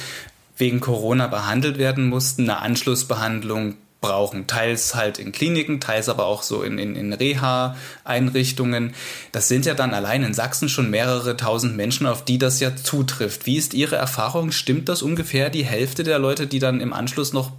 wegen 0.56 0.80
Corona 0.80 1.26
behandelt 1.26 1.78
werden 1.78 2.08
mussten, 2.08 2.42
eine 2.42 2.60
Anschlussbehandlung 2.60 3.74
brauchen. 4.00 4.46
Teils 4.46 4.94
halt 4.94 5.18
in 5.18 5.32
Kliniken, 5.32 5.80
teils 5.80 6.08
aber 6.08 6.26
auch 6.26 6.42
so 6.42 6.62
in, 6.62 6.78
in, 6.78 6.94
in 6.94 7.12
Reha-Einrichtungen. 7.12 8.94
Das 9.32 9.48
sind 9.48 9.66
ja 9.66 9.74
dann 9.74 9.94
allein 9.94 10.22
in 10.22 10.34
Sachsen 10.34 10.68
schon 10.68 10.90
mehrere 10.90 11.36
tausend 11.36 11.76
Menschen, 11.76 12.06
auf 12.06 12.24
die 12.24 12.38
das 12.38 12.60
ja 12.60 12.76
zutrifft. 12.76 13.46
Wie 13.46 13.56
ist 13.56 13.74
Ihre 13.74 13.96
Erfahrung? 13.96 14.52
Stimmt 14.52 14.88
das 14.88 15.02
ungefähr 15.02 15.50
die 15.50 15.64
Hälfte 15.64 16.04
der 16.04 16.18
Leute, 16.18 16.46
die 16.46 16.58
dann 16.58 16.80
im 16.80 16.92
Anschluss 16.92 17.32
noch 17.32 17.52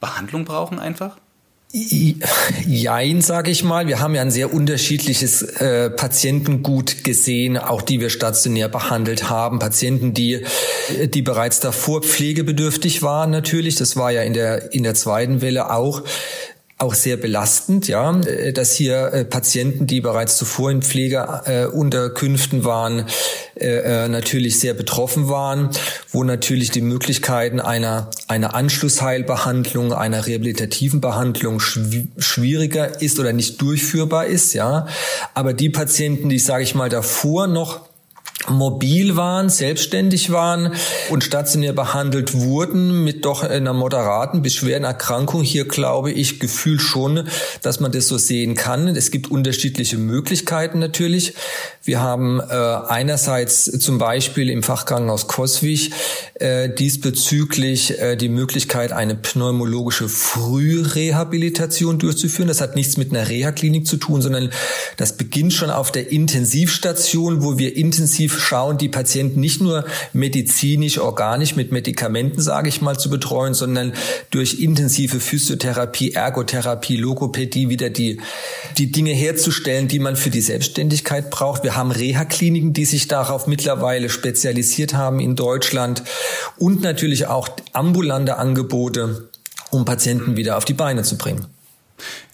Behandlung 0.00 0.44
brauchen 0.44 0.78
einfach? 0.78 1.16
Jein, 1.72 3.20
sage 3.20 3.52
ich 3.52 3.62
mal. 3.62 3.86
Wir 3.86 4.00
haben 4.00 4.16
ja 4.16 4.22
ein 4.22 4.32
sehr 4.32 4.52
unterschiedliches 4.52 5.42
äh, 5.42 5.88
Patientengut 5.88 7.04
gesehen, 7.04 7.56
auch 7.56 7.80
die 7.80 8.00
wir 8.00 8.10
stationär 8.10 8.68
behandelt 8.68 9.30
haben. 9.30 9.60
Patienten, 9.60 10.12
die, 10.12 10.44
die 11.14 11.22
bereits 11.22 11.60
davor 11.60 12.02
pflegebedürftig 12.02 13.02
waren, 13.02 13.30
natürlich. 13.30 13.76
Das 13.76 13.96
war 13.96 14.10
ja 14.10 14.22
in 14.22 14.32
der, 14.32 14.74
in 14.74 14.82
der 14.82 14.94
zweiten 14.94 15.42
Welle 15.42 15.70
auch 15.70 16.02
auch 16.80 16.94
sehr 16.94 17.18
belastend, 17.18 17.88
ja, 17.88 18.18
äh, 18.20 18.52
dass 18.52 18.72
hier 18.72 19.12
äh, 19.12 19.24
Patienten, 19.24 19.86
die 19.86 20.00
bereits 20.00 20.38
zuvor 20.38 20.70
in 20.70 20.80
Pflegeunterkünften 20.82 22.64
waren, 22.64 23.04
äh, 23.54 24.08
natürlich 24.08 24.58
sehr 24.58 24.72
betroffen 24.72 25.28
waren, 25.28 25.68
wo 26.10 26.24
natürlich 26.24 26.70
die 26.70 26.80
Möglichkeiten 26.80 27.60
einer 27.60 28.10
einer 28.28 28.54
Anschlussheilbehandlung, 28.54 29.92
einer 29.92 30.26
rehabilitativen 30.26 31.00
Behandlung 31.00 31.60
schwieriger 31.60 33.02
ist 33.02 33.18
oder 33.18 33.34
nicht 33.34 33.60
durchführbar 33.60 34.26
ist, 34.26 34.54
ja. 34.54 34.86
Aber 35.34 35.52
die 35.52 35.68
Patienten, 35.68 36.30
die 36.30 36.38
sage 36.38 36.64
ich 36.64 36.74
mal 36.74 36.88
davor 36.88 37.46
noch 37.46 37.89
mobil 38.48 39.16
waren, 39.16 39.48
selbstständig 39.48 40.30
waren 40.30 40.72
und 41.10 41.22
stationär 41.22 41.72
behandelt 41.72 42.34
wurden 42.34 43.04
mit 43.04 43.24
doch 43.24 43.42
einer 43.42 43.74
moderaten 43.74 44.42
bis 44.42 44.54
schweren 44.54 44.84
Erkrankung. 44.84 45.42
Hier 45.42 45.66
glaube 45.66 46.10
ich 46.10 46.40
gefühlt 46.40 46.80
schon, 46.80 47.28
dass 47.62 47.80
man 47.80 47.92
das 47.92 48.08
so 48.08 48.16
sehen 48.16 48.54
kann. 48.54 48.88
Es 48.88 49.10
gibt 49.10 49.30
unterschiedliche 49.30 49.98
Möglichkeiten 49.98 50.78
natürlich. 50.78 51.34
Wir 51.82 52.00
haben 52.00 52.40
äh, 52.40 52.44
einerseits 52.44 53.64
zum 53.64 53.98
Beispiel 53.98 54.48
im 54.50 54.62
Fachkrankenhaus 54.62 55.26
Koswig 55.26 55.90
äh, 56.34 56.68
diesbezüglich 56.68 57.98
äh, 57.98 58.16
die 58.16 58.28
Möglichkeit, 58.28 58.92
eine 58.92 59.14
pneumologische 59.14 60.08
Frührehabilitation 60.08 61.98
durchzuführen. 61.98 62.48
Das 62.48 62.60
hat 62.60 62.76
nichts 62.76 62.96
mit 62.96 63.10
einer 63.10 63.28
Reha-Klinik 63.28 63.86
zu 63.86 63.96
tun, 63.96 64.22
sondern 64.22 64.50
das 64.96 65.16
beginnt 65.16 65.52
schon 65.52 65.70
auf 65.70 65.90
der 65.90 66.10
Intensivstation, 66.10 67.42
wo 67.42 67.58
wir 67.58 67.76
intensiv 67.76 68.29
schauen, 68.38 68.78
die 68.78 68.88
Patienten 68.88 69.40
nicht 69.40 69.60
nur 69.60 69.84
medizinisch, 70.12 70.98
organisch 70.98 71.56
mit 71.56 71.72
Medikamenten, 71.72 72.40
sage 72.40 72.68
ich 72.68 72.80
mal, 72.80 72.98
zu 72.98 73.10
betreuen, 73.10 73.54
sondern 73.54 73.92
durch 74.30 74.60
intensive 74.60 75.20
Physiotherapie, 75.20 76.12
Ergotherapie, 76.12 76.96
Logopädie 76.96 77.68
wieder 77.68 77.90
die, 77.90 78.20
die 78.78 78.92
Dinge 78.92 79.12
herzustellen, 79.12 79.88
die 79.88 79.98
man 79.98 80.16
für 80.16 80.30
die 80.30 80.40
Selbstständigkeit 80.40 81.30
braucht. 81.30 81.64
Wir 81.64 81.76
haben 81.76 81.90
Reha-Kliniken, 81.90 82.72
die 82.72 82.84
sich 82.84 83.08
darauf 83.08 83.46
mittlerweile 83.46 84.08
spezialisiert 84.08 84.94
haben 84.94 85.20
in 85.20 85.36
Deutschland 85.36 86.02
und 86.58 86.82
natürlich 86.82 87.26
auch 87.26 87.48
ambulante 87.72 88.36
Angebote, 88.36 89.28
um 89.70 89.84
Patienten 89.84 90.36
wieder 90.36 90.56
auf 90.56 90.64
die 90.64 90.74
Beine 90.74 91.02
zu 91.02 91.16
bringen. 91.16 91.46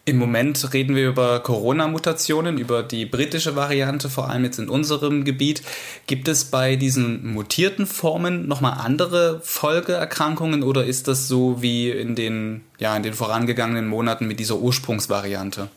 Im 0.09 0.19
Moment 0.19 0.73
reden 0.73 0.95
wir 0.95 1.09
über 1.09 1.41
Corona-Mutationen, 1.41 2.59
über 2.59 2.85
die 2.85 3.07
britische 3.07 3.57
Variante, 3.57 4.09
vor 4.09 4.31
allem 4.31 4.45
jetzt 4.45 4.61
in 4.61 4.69
unserem 4.69 5.25
Gebiet. 5.25 5.63
Gibt 6.07 6.29
es 6.29 6.45
bei 6.45 6.77
diesen 6.77 7.33
mutierten 7.33 7.87
Formen 7.87 8.47
nochmal 8.47 8.75
andere 8.75 9.41
Folgeerkrankungen 9.43 10.63
oder 10.63 10.85
ist 10.85 11.09
das 11.09 11.27
so 11.27 11.61
wie 11.61 11.91
in 11.91 12.15
den, 12.15 12.61
ja, 12.79 12.97
in 12.97 13.03
den 13.03 13.15
vorangegangenen 13.15 13.87
Monaten 13.87 14.27
mit 14.27 14.41
dieser 14.41 14.57
Ursprungsvariante? 14.57 15.69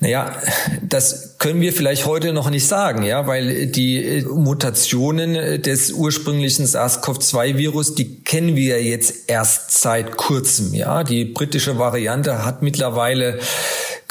Naja, 0.00 0.34
das 0.82 1.38
können 1.38 1.60
wir 1.60 1.72
vielleicht 1.72 2.06
heute 2.06 2.32
noch 2.32 2.50
nicht 2.50 2.66
sagen, 2.66 3.04
ja, 3.04 3.28
weil 3.28 3.68
die 3.68 4.24
Mutationen 4.28 5.62
des 5.62 5.92
ursprünglichen 5.92 6.66
SARS-CoV-2-Virus, 6.66 7.94
die 7.94 8.24
kennen 8.24 8.56
wir 8.56 8.82
jetzt 8.82 9.30
erst 9.30 9.80
seit 9.80 10.16
kurzem, 10.16 10.74
ja. 10.74 11.04
Die 11.04 11.24
britische 11.24 11.78
Variante 11.78 12.44
hat 12.44 12.62
mittlerweile 12.62 13.38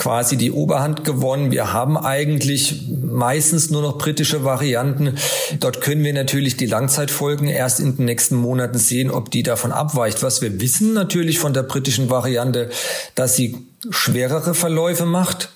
quasi 0.01 0.35
die 0.35 0.51
Oberhand 0.51 1.03
gewonnen. 1.03 1.51
Wir 1.51 1.73
haben 1.73 1.95
eigentlich 1.95 2.87
meistens 3.03 3.69
nur 3.69 3.83
noch 3.83 3.99
britische 3.99 4.43
Varianten. 4.43 5.19
Dort 5.59 5.79
können 5.79 6.03
wir 6.03 6.11
natürlich 6.11 6.57
die 6.57 6.65
Langzeitfolgen 6.65 7.47
erst 7.47 7.79
in 7.79 7.97
den 7.97 8.05
nächsten 8.05 8.35
Monaten 8.35 8.79
sehen, 8.79 9.11
ob 9.11 9.29
die 9.29 9.43
davon 9.43 9.71
abweicht. 9.71 10.23
Was 10.23 10.41
wir 10.41 10.59
wissen 10.59 10.93
natürlich 10.93 11.37
von 11.37 11.53
der 11.53 11.61
britischen 11.61 12.09
Variante, 12.09 12.71
dass 13.13 13.35
sie 13.35 13.57
schwerere 13.91 14.55
Verläufe 14.55 15.05
macht 15.05 15.49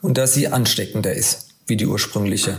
und 0.00 0.16
dass 0.16 0.32
sie 0.32 0.46
ansteckender 0.46 1.12
ist 1.12 1.48
wie 1.66 1.76
die 1.76 1.86
ursprüngliche. 1.86 2.58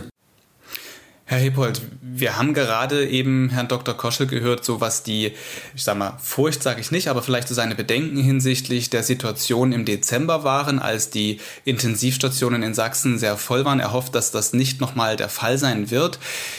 Herr 1.26 1.38
Hepold, 1.38 1.80
wir 2.02 2.36
haben 2.36 2.52
gerade 2.52 3.08
eben 3.08 3.48
Herrn 3.48 3.66
Dr. 3.66 3.96
Koschel 3.96 4.26
gehört, 4.26 4.62
so 4.62 4.82
was 4.82 5.02
die, 5.02 5.32
ich 5.74 5.82
sag 5.82 5.96
mal, 5.96 6.18
Furcht 6.22 6.62
sage 6.62 6.82
ich 6.82 6.90
nicht, 6.90 7.08
aber 7.08 7.22
vielleicht 7.22 7.48
so 7.48 7.54
seine 7.54 7.74
Bedenken 7.74 8.18
hinsichtlich 8.18 8.90
der 8.90 9.02
Situation 9.02 9.72
im 9.72 9.86
Dezember 9.86 10.44
waren, 10.44 10.78
als 10.78 11.08
die 11.08 11.40
Intensivstationen 11.64 12.62
in 12.62 12.74
Sachsen 12.74 13.18
sehr 13.18 13.38
voll 13.38 13.64
waren. 13.64 13.80
Er 13.80 13.94
hofft, 13.94 14.14
dass 14.14 14.32
das 14.32 14.52
nicht 14.52 14.82
nochmal 14.82 15.16
der 15.16 15.30
Fall 15.30 15.56
sein 15.56 15.90
wird. 15.90 16.18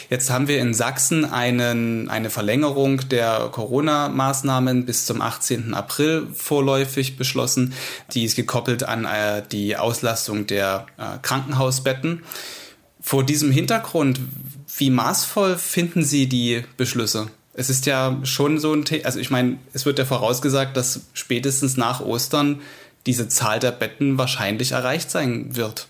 Jetzt 0.09 0.31
haben 0.31 0.47
wir 0.47 0.59
in 0.59 0.73
Sachsen 0.73 1.25
einen, 1.25 2.09
eine 2.09 2.31
Verlängerung 2.31 3.07
der 3.09 3.49
Corona-Maßnahmen 3.51 4.87
bis 4.87 5.05
zum 5.05 5.21
18. 5.21 5.75
April 5.75 6.25
vorläufig 6.33 7.17
beschlossen. 7.17 7.75
Die 8.13 8.25
ist 8.25 8.35
gekoppelt 8.35 8.81
an 8.81 9.05
äh, 9.05 9.43
die 9.51 9.77
Auslastung 9.77 10.47
der 10.47 10.87
äh, 10.97 11.19
Krankenhausbetten. 11.21 12.23
Vor 13.07 13.23
diesem 13.23 13.51
Hintergrund, 13.51 14.19
wie 14.79 14.89
maßvoll 14.89 15.57
finden 15.57 16.03
Sie 16.03 16.25
die 16.25 16.63
Beschlüsse? 16.75 17.27
Es 17.53 17.69
ist 17.69 17.85
ja 17.85 18.19
schon 18.23 18.57
so 18.57 18.73
ein 18.73 18.83
Thema, 18.83 19.05
also 19.05 19.19
ich 19.19 19.29
meine, 19.29 19.57
es 19.73 19.85
wird 19.85 19.99
ja 19.99 20.05
vorausgesagt, 20.05 20.75
dass 20.75 21.01
spätestens 21.13 21.77
nach 21.77 22.01
Ostern 22.01 22.61
diese 23.05 23.27
Zahl 23.27 23.59
der 23.59 23.73
Betten 23.73 24.17
wahrscheinlich 24.17 24.71
erreicht 24.71 25.11
sein 25.11 25.55
wird. 25.55 25.87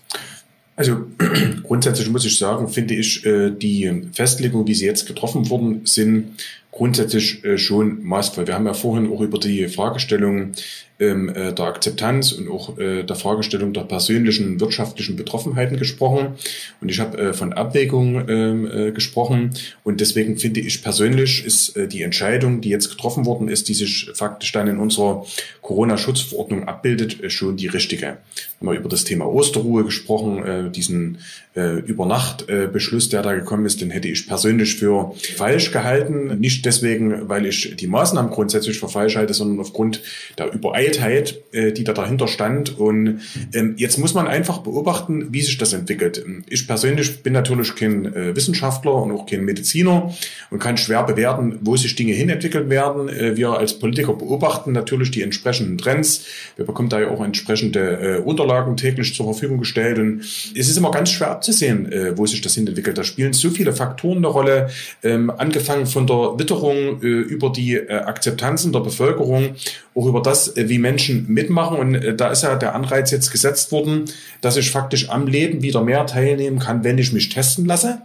Also 0.76 1.06
grundsätzlich 1.62 2.10
muss 2.10 2.26
ich 2.26 2.36
sagen, 2.36 2.68
finde 2.68 2.92
ich, 2.92 3.24
äh, 3.24 3.50
die 3.50 4.08
Festlegungen, 4.12 4.66
wie 4.66 4.74
sie 4.74 4.84
jetzt 4.84 5.06
getroffen 5.06 5.48
wurden, 5.48 5.86
sind 5.86 6.34
grundsätzlich 6.70 7.42
äh, 7.46 7.56
schon 7.56 8.04
maßvoll. 8.04 8.46
Wir 8.46 8.54
haben 8.54 8.66
ja 8.66 8.74
vorhin 8.74 9.10
auch 9.10 9.22
über 9.22 9.38
die 9.38 9.68
Fragestellung 9.68 10.52
ähm, 10.98 11.28
äh, 11.28 11.52
der 11.52 11.66
Akzeptanz 11.66 12.32
und 12.32 12.48
auch 12.48 12.78
äh, 12.78 13.02
der 13.02 13.16
Fragestellung 13.16 13.72
der 13.72 13.82
persönlichen 13.82 14.60
wirtschaftlichen 14.60 15.16
Betroffenheiten 15.16 15.76
gesprochen. 15.76 16.36
Und 16.80 16.88
ich 16.88 17.00
habe 17.00 17.18
äh, 17.18 17.32
von 17.32 17.52
Abwägung 17.52 18.28
ähm, 18.28 18.70
äh, 18.70 18.92
gesprochen. 18.92 19.50
Und 19.84 20.00
deswegen 20.00 20.38
finde 20.38 20.60
ich 20.60 20.82
persönlich 20.82 21.44
ist 21.44 21.76
äh, 21.76 21.86
die 21.86 22.02
Entscheidung, 22.02 22.60
die 22.60 22.70
jetzt 22.70 22.90
getroffen 22.90 23.26
worden 23.26 23.48
ist, 23.48 23.68
die 23.68 23.74
sich 23.74 24.10
faktisch 24.14 24.52
dann 24.52 24.68
in 24.68 24.78
unserer 24.78 25.26
Corona-Schutzverordnung 25.60 26.66
abbildet, 26.66 27.22
äh, 27.22 27.30
schon 27.30 27.56
die 27.56 27.66
richtige. 27.66 28.18
Wir 28.60 28.70
haben 28.70 28.76
über 28.78 28.88
das 28.88 29.04
Thema 29.04 29.26
Osterruhe 29.26 29.84
gesprochen, 29.84 30.44
äh, 30.44 30.70
diesen 30.70 31.18
äh, 31.56 31.78
Übernachtbeschluss, 31.80 33.06
äh, 33.06 33.10
der 33.10 33.22
da 33.22 33.34
gekommen 33.34 33.66
ist, 33.66 33.80
den 33.80 33.90
hätte 33.90 34.08
ich 34.08 34.26
persönlich 34.26 34.76
für 34.76 35.14
falsch 35.36 35.72
gehalten. 35.72 36.38
Nicht 36.38 36.64
deswegen, 36.64 37.28
weil 37.28 37.46
ich 37.46 37.76
die 37.76 37.86
Maßnahmen 37.86 38.30
grundsätzlich 38.30 38.78
für 38.78 38.88
falsch 38.88 39.16
halte, 39.16 39.34
sondern 39.34 39.60
aufgrund 39.60 40.02
der 40.38 40.52
Übereiltheit, 40.86 41.42
äh, 41.52 41.72
die 41.72 41.84
da 41.84 41.92
dahinter 41.92 42.28
stand. 42.28 42.78
Und 42.78 43.20
ähm, 43.52 43.74
jetzt 43.76 43.98
muss 43.98 44.14
man 44.14 44.26
einfach 44.26 44.58
beobachten, 44.58 45.28
wie 45.32 45.42
sich 45.42 45.58
das 45.58 45.72
entwickelt. 45.72 46.24
Ich 46.48 46.66
persönlich 46.66 47.22
bin 47.22 47.32
natürlich 47.32 47.74
kein 47.74 48.06
äh, 48.14 48.36
Wissenschaftler 48.36 48.94
und 48.94 49.12
auch 49.12 49.26
kein 49.26 49.44
Mediziner 49.44 50.14
und 50.50 50.58
kann 50.58 50.76
schwer 50.76 51.02
bewerten, 51.02 51.58
wo 51.62 51.76
sich 51.76 51.94
Dinge 51.94 52.12
hinentwickeln 52.12 52.70
werden. 52.70 53.08
Äh, 53.08 53.36
wir 53.36 53.50
als 53.50 53.78
Politiker 53.78 54.14
beobachten 54.14 54.72
natürlich 54.72 55.10
die 55.10 55.22
entsprechenden 55.22 55.78
Trends. 55.78 56.24
Wir 56.56 56.64
bekommen 56.64 56.88
da 56.88 57.00
ja 57.00 57.08
auch 57.08 57.24
entsprechende 57.24 58.22
Unterlagen 58.22 58.76
täglich 58.76 59.14
zur 59.14 59.26
Verfügung 59.26 59.58
gestellt. 59.58 59.98
Und 59.98 60.20
es 60.20 60.68
ist 60.68 60.76
immer 60.76 60.90
ganz 60.90 61.10
schwer 61.10 61.30
abzusehen, 61.30 62.16
wo 62.16 62.26
sich 62.26 62.40
das 62.40 62.54
hinentwickelt. 62.54 62.96
Da 62.98 63.04
spielen 63.04 63.32
so 63.32 63.50
viele 63.50 63.72
Faktoren 63.72 64.18
eine 64.18 64.28
Rolle, 64.28 64.68
ähm, 65.02 65.30
angefangen 65.30 65.86
von 65.86 66.06
der 66.06 66.38
Witterung 66.38 67.00
über 67.00 67.50
die 67.50 67.74
äh, 67.74 67.92
Akzeptanzen 67.92 68.72
der 68.72 68.80
Bevölkerung, 68.80 69.54
auch 69.94 70.06
über 70.06 70.22
das, 70.22 70.54
wie 70.56 70.75
Menschen 70.78 71.26
mitmachen. 71.28 71.78
Und 71.78 71.94
äh, 71.94 72.14
da 72.14 72.30
ist 72.30 72.42
ja 72.42 72.56
der 72.56 72.74
Anreiz 72.74 73.10
jetzt 73.10 73.30
gesetzt 73.30 73.72
worden, 73.72 74.06
dass 74.40 74.56
ich 74.56 74.70
faktisch 74.70 75.10
am 75.10 75.26
Leben 75.26 75.62
wieder 75.62 75.82
mehr 75.82 76.06
teilnehmen 76.06 76.58
kann, 76.58 76.84
wenn 76.84 76.98
ich 76.98 77.12
mich 77.12 77.28
testen 77.28 77.66
lasse. 77.66 78.02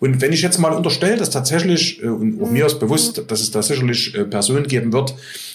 Und 0.00 0.20
wenn 0.20 0.32
ich 0.32 0.42
jetzt 0.42 0.58
mal 0.58 0.72
unterstelle, 0.72 1.16
dass 1.16 1.30
tatsächlich, 1.30 2.02
äh, 2.02 2.08
und 2.08 2.42
auch 2.42 2.50
mir 2.50 2.66
ist 2.66 2.78
bewusst, 2.78 3.24
dass 3.28 3.40
es 3.40 3.50
da 3.50 3.62
sicherlich 3.62 4.14
äh, 4.14 4.24
Personen 4.24 4.66
geben 4.66 4.92
wird, 4.92 5.14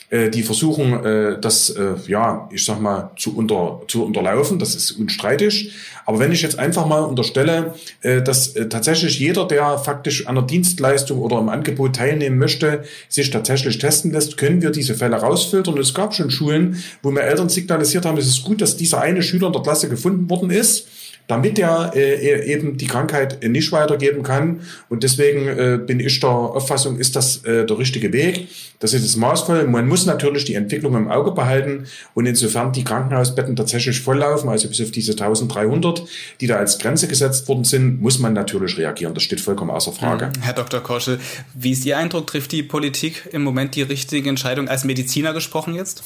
äh, 0.09 0.29
die 0.29 0.41
versuchen, 0.41 1.39
das, 1.39 1.75
ja, 2.07 2.49
ich 2.51 2.65
sag 2.65 2.81
mal, 2.81 3.11
zu, 3.15 3.35
unter, 3.35 3.81
zu 3.87 4.03
unterlaufen, 4.03 4.57
das 4.57 4.73
ist 4.73 4.91
unstreitig. 4.91 5.71
Aber 6.05 6.17
wenn 6.17 6.31
ich 6.31 6.41
jetzt 6.41 6.57
einfach 6.57 6.87
mal 6.87 7.01
unterstelle, 7.01 7.75
dass 8.01 8.55
tatsächlich 8.69 9.19
jeder, 9.19 9.47
der 9.47 9.77
faktisch 9.77 10.25
an 10.25 10.35
der 10.35 10.45
Dienstleistung 10.45 11.19
oder 11.19 11.37
im 11.37 11.49
Angebot 11.49 11.95
teilnehmen 11.95 12.39
möchte, 12.39 12.83
sich 13.07 13.29
tatsächlich 13.29 13.77
testen 13.77 14.11
lässt, 14.11 14.37
können 14.37 14.63
wir 14.63 14.71
diese 14.71 14.95
Fälle 14.95 15.17
rausfiltern. 15.17 15.75
Und 15.75 15.79
es 15.79 15.93
gab 15.93 16.15
schon 16.15 16.31
Schulen, 16.31 16.83
wo 17.03 17.11
mir 17.11 17.21
Eltern 17.21 17.49
signalisiert 17.49 18.05
haben, 18.05 18.17
es 18.17 18.27
ist 18.27 18.43
gut, 18.43 18.61
dass 18.61 18.77
dieser 18.77 19.01
eine 19.01 19.21
Schüler 19.21 19.47
in 19.47 19.53
der 19.53 19.61
Klasse 19.61 19.89
gefunden 19.89 20.27
worden 20.29 20.49
ist 20.49 20.87
damit 21.29 21.59
er 21.59 21.93
äh, 21.95 22.51
eben 22.51 22.77
die 22.77 22.87
Krankheit 22.87 23.47
nicht 23.47 23.71
weitergeben 23.71 24.23
kann. 24.23 24.61
Und 24.89 25.03
deswegen 25.03 25.47
äh, 25.47 25.77
bin 25.77 25.99
ich 25.99 26.19
der 26.19 26.29
Auffassung, 26.29 26.97
ist 26.97 27.15
das 27.15 27.45
äh, 27.45 27.67
der 27.67 27.77
richtige 27.77 28.11
Weg. 28.11 28.47
Das 28.79 28.93
ist 28.93 29.05
es 29.05 29.15
maßvoll. 29.15 29.67
Man 29.67 29.87
muss 29.87 30.07
natürlich 30.07 30.45
die 30.45 30.55
Entwicklung 30.55 30.95
im 30.95 31.07
Auge 31.07 31.31
behalten. 31.31 31.85
Und 32.15 32.25
insofern 32.25 32.73
die 32.73 32.83
Krankenhausbetten 32.83 33.55
tatsächlich 33.55 33.99
volllaufen, 33.99 34.49
also 34.49 34.67
bis 34.69 34.81
auf 34.81 34.89
diese 34.89 35.11
1300, 35.11 36.01
die 36.41 36.47
da 36.47 36.55
als 36.55 36.79
Grenze 36.79 37.07
gesetzt 37.07 37.47
worden 37.47 37.63
sind, 37.63 38.01
muss 38.01 38.17
man 38.17 38.33
natürlich 38.33 38.79
reagieren. 38.79 39.13
Das 39.13 39.21
steht 39.21 39.39
vollkommen 39.39 39.69
außer 39.69 39.91
Frage. 39.91 40.27
Mhm. 40.35 40.41
Herr 40.41 40.53
Dr. 40.53 40.81
Korschel, 40.81 41.19
wie 41.53 41.73
ist 41.73 41.85
Ihr 41.85 41.99
Eindruck? 41.99 42.25
Trifft 42.25 42.51
die 42.53 42.63
Politik 42.63 43.29
im 43.31 43.43
Moment 43.43 43.75
die 43.75 43.83
richtige 43.83 44.27
Entscheidung 44.27 44.67
als 44.67 44.83
Mediziner 44.83 45.33
gesprochen 45.33 45.75
jetzt? 45.75 46.01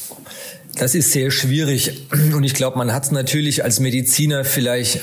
Das 0.76 0.96
ist 0.96 1.12
sehr 1.12 1.32
schwierig. 1.32 2.08
Und 2.36 2.44
ich 2.44 2.56
glaube, 2.56 2.78
man 2.78 2.92
hat 2.92 3.06
es 3.06 3.12
natürlich 3.12 3.64
als 3.64 3.80
Mediziner 3.80 4.44
vielleicht 4.44 5.02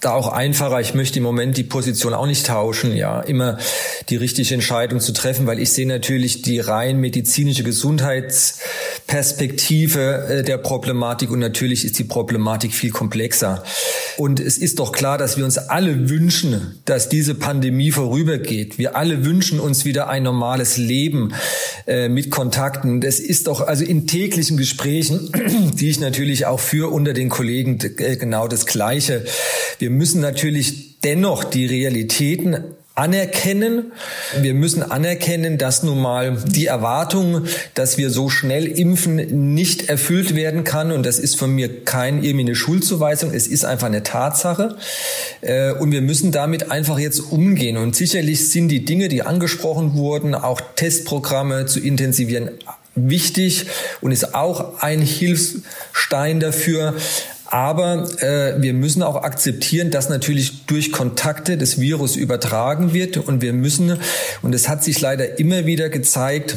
da 0.00 0.14
auch 0.14 0.28
einfacher. 0.28 0.80
Ich 0.80 0.94
möchte 0.94 1.18
im 1.18 1.22
Moment 1.22 1.56
die 1.56 1.62
Position 1.62 2.14
auch 2.14 2.26
nicht 2.26 2.46
tauschen, 2.46 2.96
ja, 2.96 3.20
immer 3.20 3.58
die 4.08 4.16
richtige 4.16 4.54
Entscheidung 4.54 5.00
zu 5.00 5.12
treffen, 5.12 5.46
weil 5.46 5.58
ich 5.58 5.72
sehe 5.72 5.86
natürlich 5.86 6.42
die 6.42 6.58
rein 6.58 6.98
medizinische 6.98 7.62
Gesundheitsperspektive 7.62 8.99
äh, 9.12 10.42
der 10.42 10.58
Problematik 10.58 11.30
und 11.30 11.38
natürlich 11.38 11.84
ist 11.84 11.98
die 11.98 12.04
Problematik 12.04 12.72
viel 12.72 12.90
komplexer. 12.90 13.62
Und 14.16 14.40
es 14.40 14.58
ist 14.58 14.78
doch 14.78 14.92
klar, 14.92 15.18
dass 15.18 15.36
wir 15.36 15.44
uns 15.44 15.58
alle 15.58 16.08
wünschen, 16.08 16.78
dass 16.84 17.08
diese 17.08 17.34
Pandemie 17.34 17.90
vorübergeht. 17.90 18.78
Wir 18.78 18.96
alle 18.96 19.24
wünschen 19.24 19.60
uns 19.60 19.84
wieder 19.84 20.08
ein 20.08 20.22
normales 20.22 20.76
Leben 20.76 21.34
äh, 21.86 22.08
mit 22.08 22.30
Kontakten. 22.30 23.00
Das 23.00 23.18
ist 23.18 23.46
doch 23.46 23.60
also 23.60 23.84
in 23.84 24.06
täglichen 24.06 24.56
Gesprächen, 24.56 25.30
die 25.74 25.90
ich 25.90 26.00
natürlich 26.00 26.46
auch 26.46 26.60
führe 26.60 26.88
unter 26.88 27.12
den 27.12 27.28
Kollegen, 27.28 27.78
äh, 27.98 28.16
genau 28.16 28.48
das 28.48 28.66
Gleiche. 28.66 29.24
Wir 29.78 29.90
müssen 29.90 30.20
natürlich 30.20 31.00
dennoch 31.00 31.44
die 31.44 31.66
Realitäten 31.66 32.64
anerkennen. 33.00 33.92
Wir 34.40 34.52
müssen 34.52 34.82
anerkennen, 34.82 35.56
dass 35.56 35.82
nun 35.82 36.00
mal 36.00 36.36
die 36.46 36.66
Erwartung, 36.66 37.46
dass 37.72 37.96
wir 37.96 38.10
so 38.10 38.28
schnell 38.28 38.66
impfen, 38.66 39.54
nicht 39.54 39.88
erfüllt 39.88 40.34
werden 40.34 40.64
kann. 40.64 40.92
Und 40.92 41.06
das 41.06 41.18
ist 41.18 41.36
von 41.36 41.50
mir 41.50 41.84
kein 41.86 42.22
irgendwie 42.22 42.44
eine 42.44 42.54
Schuldzuweisung. 42.54 43.32
Es 43.32 43.46
ist 43.46 43.64
einfach 43.64 43.86
eine 43.86 44.02
Tatsache. 44.02 44.76
Äh, 45.40 45.72
und 45.72 45.92
wir 45.92 46.02
müssen 46.02 46.30
damit 46.30 46.70
einfach 46.70 46.98
jetzt 46.98 47.20
umgehen. 47.20 47.78
Und 47.78 47.96
sicherlich 47.96 48.50
sind 48.50 48.68
die 48.68 48.84
Dinge, 48.84 49.08
die 49.08 49.22
angesprochen 49.22 49.94
wurden, 49.94 50.34
auch 50.34 50.60
Testprogramme 50.76 51.64
zu 51.64 51.80
intensivieren, 51.80 52.50
wichtig 52.94 53.66
und 54.02 54.12
ist 54.12 54.34
auch 54.34 54.82
ein 54.82 55.00
Hilfsstein 55.00 56.38
dafür. 56.38 56.94
Aber 57.50 58.08
äh, 58.22 58.62
wir 58.62 58.72
müssen 58.72 59.02
auch 59.02 59.16
akzeptieren, 59.16 59.90
dass 59.90 60.08
natürlich 60.08 60.66
durch 60.66 60.92
Kontakte 60.92 61.58
das 61.58 61.80
Virus 61.80 62.14
übertragen 62.14 62.94
wird. 62.94 63.16
Und 63.16 63.42
wir 63.42 63.52
müssen, 63.52 63.98
und 64.40 64.54
es 64.54 64.68
hat 64.68 64.84
sich 64.84 65.00
leider 65.00 65.40
immer 65.40 65.66
wieder 65.66 65.88
gezeigt, 65.88 66.56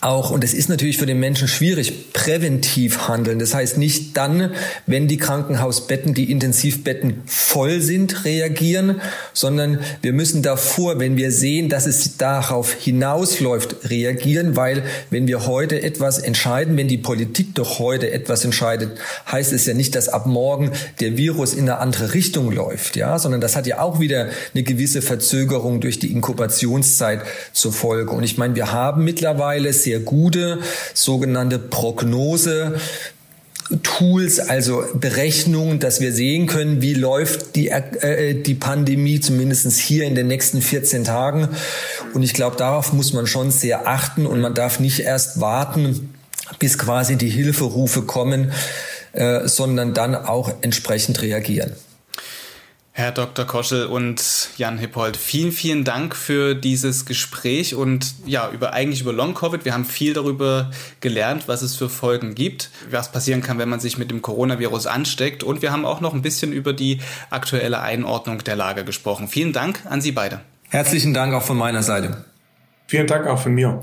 auch, 0.00 0.30
und 0.30 0.44
es 0.44 0.54
ist 0.54 0.68
natürlich 0.68 0.98
für 0.98 1.06
den 1.06 1.18
Menschen 1.18 1.48
schwierig, 1.48 2.12
präventiv 2.12 3.08
handeln. 3.08 3.38
Das 3.38 3.54
heißt 3.54 3.78
nicht 3.78 4.16
dann, 4.16 4.52
wenn 4.86 5.08
die 5.08 5.16
Krankenhausbetten, 5.16 6.14
die 6.14 6.30
Intensivbetten 6.30 7.22
voll 7.26 7.80
sind, 7.80 8.24
reagieren, 8.24 9.00
sondern 9.32 9.80
wir 10.02 10.12
müssen 10.12 10.42
davor, 10.42 10.98
wenn 10.98 11.16
wir 11.16 11.32
sehen, 11.32 11.68
dass 11.68 11.86
es 11.86 12.16
darauf 12.16 12.72
hinausläuft, 12.72 13.90
reagieren, 13.90 14.56
weil 14.56 14.82
wenn 15.10 15.26
wir 15.28 15.46
heute 15.46 15.82
etwas 15.82 16.18
entscheiden, 16.18 16.76
wenn 16.76 16.88
die 16.88 16.98
Politik 16.98 17.54
doch 17.54 17.78
heute 17.78 18.10
etwas 18.10 18.44
entscheidet, 18.44 18.98
heißt 19.30 19.52
es 19.52 19.66
ja 19.66 19.74
nicht, 19.74 19.94
dass 19.94 20.08
ab 20.08 20.26
morgen 20.26 20.72
der 21.00 21.16
Virus 21.16 21.54
in 21.54 21.68
eine 21.68 21.78
andere 21.78 22.14
Richtung 22.14 22.52
läuft, 22.52 22.96
ja, 22.96 23.18
sondern 23.18 23.40
das 23.40 23.56
hat 23.56 23.66
ja 23.66 23.80
auch 23.80 24.00
wieder 24.00 24.28
eine 24.54 24.62
gewisse 24.62 25.02
Verzögerung 25.02 25.80
durch 25.80 25.98
die 25.98 26.12
Inkubationszeit 26.12 27.22
zur 27.52 27.72
Folge. 27.72 28.12
Und 28.12 28.24
ich 28.24 28.36
meine, 28.36 28.54
wir 28.54 28.72
haben 28.72 29.04
mittlerweile 29.04 29.72
sehr 29.82 30.00
gute 30.00 30.58
sogenannte 30.94 31.58
Prognose 31.58 32.76
Tools, 33.82 34.38
also 34.38 34.84
Berechnungen, 34.94 35.80
dass 35.80 36.00
wir 36.00 36.12
sehen 36.12 36.46
können, 36.46 36.82
wie 36.82 36.94
läuft 36.94 37.56
die, 37.56 37.68
äh, 37.68 38.34
die 38.34 38.54
Pandemie, 38.54 39.18
zumindestens 39.18 39.78
hier 39.78 40.04
in 40.04 40.14
den 40.14 40.28
nächsten 40.28 40.62
14 40.62 41.02
Tagen. 41.02 41.48
Und 42.14 42.22
ich 42.22 42.32
glaube, 42.32 42.56
darauf 42.56 42.92
muss 42.92 43.12
man 43.12 43.26
schon 43.26 43.50
sehr 43.50 43.88
achten 43.88 44.26
und 44.26 44.40
man 44.40 44.54
darf 44.54 44.78
nicht 44.78 45.00
erst 45.00 45.40
warten, 45.40 46.14
bis 46.60 46.78
quasi 46.78 47.16
die 47.16 47.28
Hilferufe 47.28 48.02
kommen, 48.02 48.52
äh, 49.12 49.48
sondern 49.48 49.94
dann 49.94 50.14
auch 50.14 50.52
entsprechend 50.60 51.20
reagieren. 51.22 51.72
Herr 52.98 53.12
Dr. 53.12 53.44
Koschel 53.44 53.84
und 53.84 54.48
Jan 54.56 54.78
Hippold, 54.78 55.18
vielen, 55.18 55.52
vielen 55.52 55.84
Dank 55.84 56.16
für 56.16 56.54
dieses 56.54 57.04
Gespräch 57.04 57.74
und 57.74 58.14
ja, 58.24 58.48
über 58.50 58.72
eigentlich 58.72 59.02
über 59.02 59.12
Long 59.12 59.34
Covid. 59.34 59.66
Wir 59.66 59.74
haben 59.74 59.84
viel 59.84 60.14
darüber 60.14 60.70
gelernt, 61.00 61.46
was 61.46 61.60
es 61.60 61.76
für 61.76 61.90
Folgen 61.90 62.34
gibt, 62.34 62.70
was 62.90 63.12
passieren 63.12 63.42
kann, 63.42 63.58
wenn 63.58 63.68
man 63.68 63.80
sich 63.80 63.98
mit 63.98 64.10
dem 64.10 64.22
Coronavirus 64.22 64.86
ansteckt 64.86 65.42
und 65.42 65.60
wir 65.60 65.72
haben 65.72 65.84
auch 65.84 66.00
noch 66.00 66.14
ein 66.14 66.22
bisschen 66.22 66.52
über 66.52 66.72
die 66.72 67.00
aktuelle 67.28 67.82
Einordnung 67.82 68.42
der 68.44 68.56
Lage 68.56 68.82
gesprochen. 68.82 69.28
Vielen 69.28 69.52
Dank 69.52 69.80
an 69.84 70.00
Sie 70.00 70.12
beide. 70.12 70.40
Herzlichen 70.70 71.12
Dank 71.12 71.34
auch 71.34 71.42
von 71.42 71.58
meiner 71.58 71.82
Seite. 71.82 72.24
Vielen 72.86 73.06
Dank 73.06 73.26
auch 73.26 73.38
von 73.38 73.52
mir. 73.52 73.78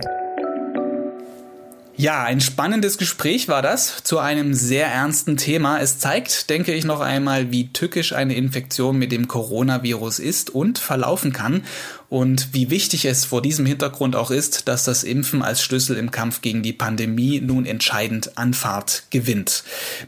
Ja, 1.95 2.23
ein 2.23 2.41
spannendes 2.41 2.97
Gespräch 2.97 3.47
war 3.49 3.61
das 3.61 4.03
zu 4.03 4.17
einem 4.17 4.55
sehr 4.55 4.87
ernsten 4.87 5.37
Thema. 5.37 5.79
Es 5.79 5.99
zeigt, 5.99 6.49
denke 6.49 6.73
ich, 6.73 6.85
noch 6.85 7.01
einmal, 7.01 7.51
wie 7.51 7.71
tückisch 7.71 8.13
eine 8.13 8.33
Infektion 8.33 8.97
mit 8.97 9.11
dem 9.11 9.27
Coronavirus 9.27 10.17
ist 10.17 10.49
und 10.49 10.79
verlaufen 10.79 11.33
kann 11.33 11.63
und 12.09 12.49
wie 12.51 12.71
wichtig 12.71 13.05
es 13.05 13.25
vor 13.25 13.43
diesem 13.43 13.67
Hintergrund 13.67 14.15
auch 14.15 14.31
ist, 14.31 14.67
dass 14.67 14.85
das 14.85 15.03
Impfen 15.03 15.43
als 15.43 15.61
Schlüssel 15.61 15.95
im 15.97 16.09
Kampf 16.09 16.41
gegen 16.41 16.63
die 16.63 16.73
Pandemie 16.73 17.39
nun 17.41 17.67
entscheidend 17.67 18.39
an 18.39 18.55
Fahrt 18.55 19.03
gewinnt. 19.11 19.63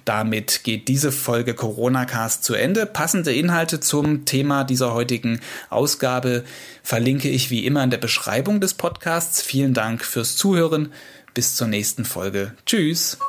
Damit 0.06 0.64
geht 0.64 0.88
diese 0.88 1.12
Folge 1.12 1.54
Corona 1.54 2.06
Cast 2.06 2.44
zu 2.44 2.56
Ende. 2.56 2.88
Passende 2.88 3.32
Inhalte 3.32 3.80
zum 3.80 4.26
Thema 4.26 4.64
dieser 4.64 4.96
heutigen 4.96 5.40
Ausgabe 5.70 6.46
verlinke 6.82 7.30
ich 7.30 7.52
wie 7.52 7.64
immer 7.64 7.84
in 7.84 7.92
der 7.92 7.98
Beschreibung 8.00 8.60
des 8.60 8.74
Podcasts. 8.74 9.44
Vielen 9.44 9.76
Dank 9.76 10.04
fürs 10.04 10.36
Zuhören. 10.36 10.92
Bis 11.36 11.54
zur 11.56 11.68
nächsten 11.68 12.06
Folge. 12.06 12.54
Tschüss. 12.66 13.20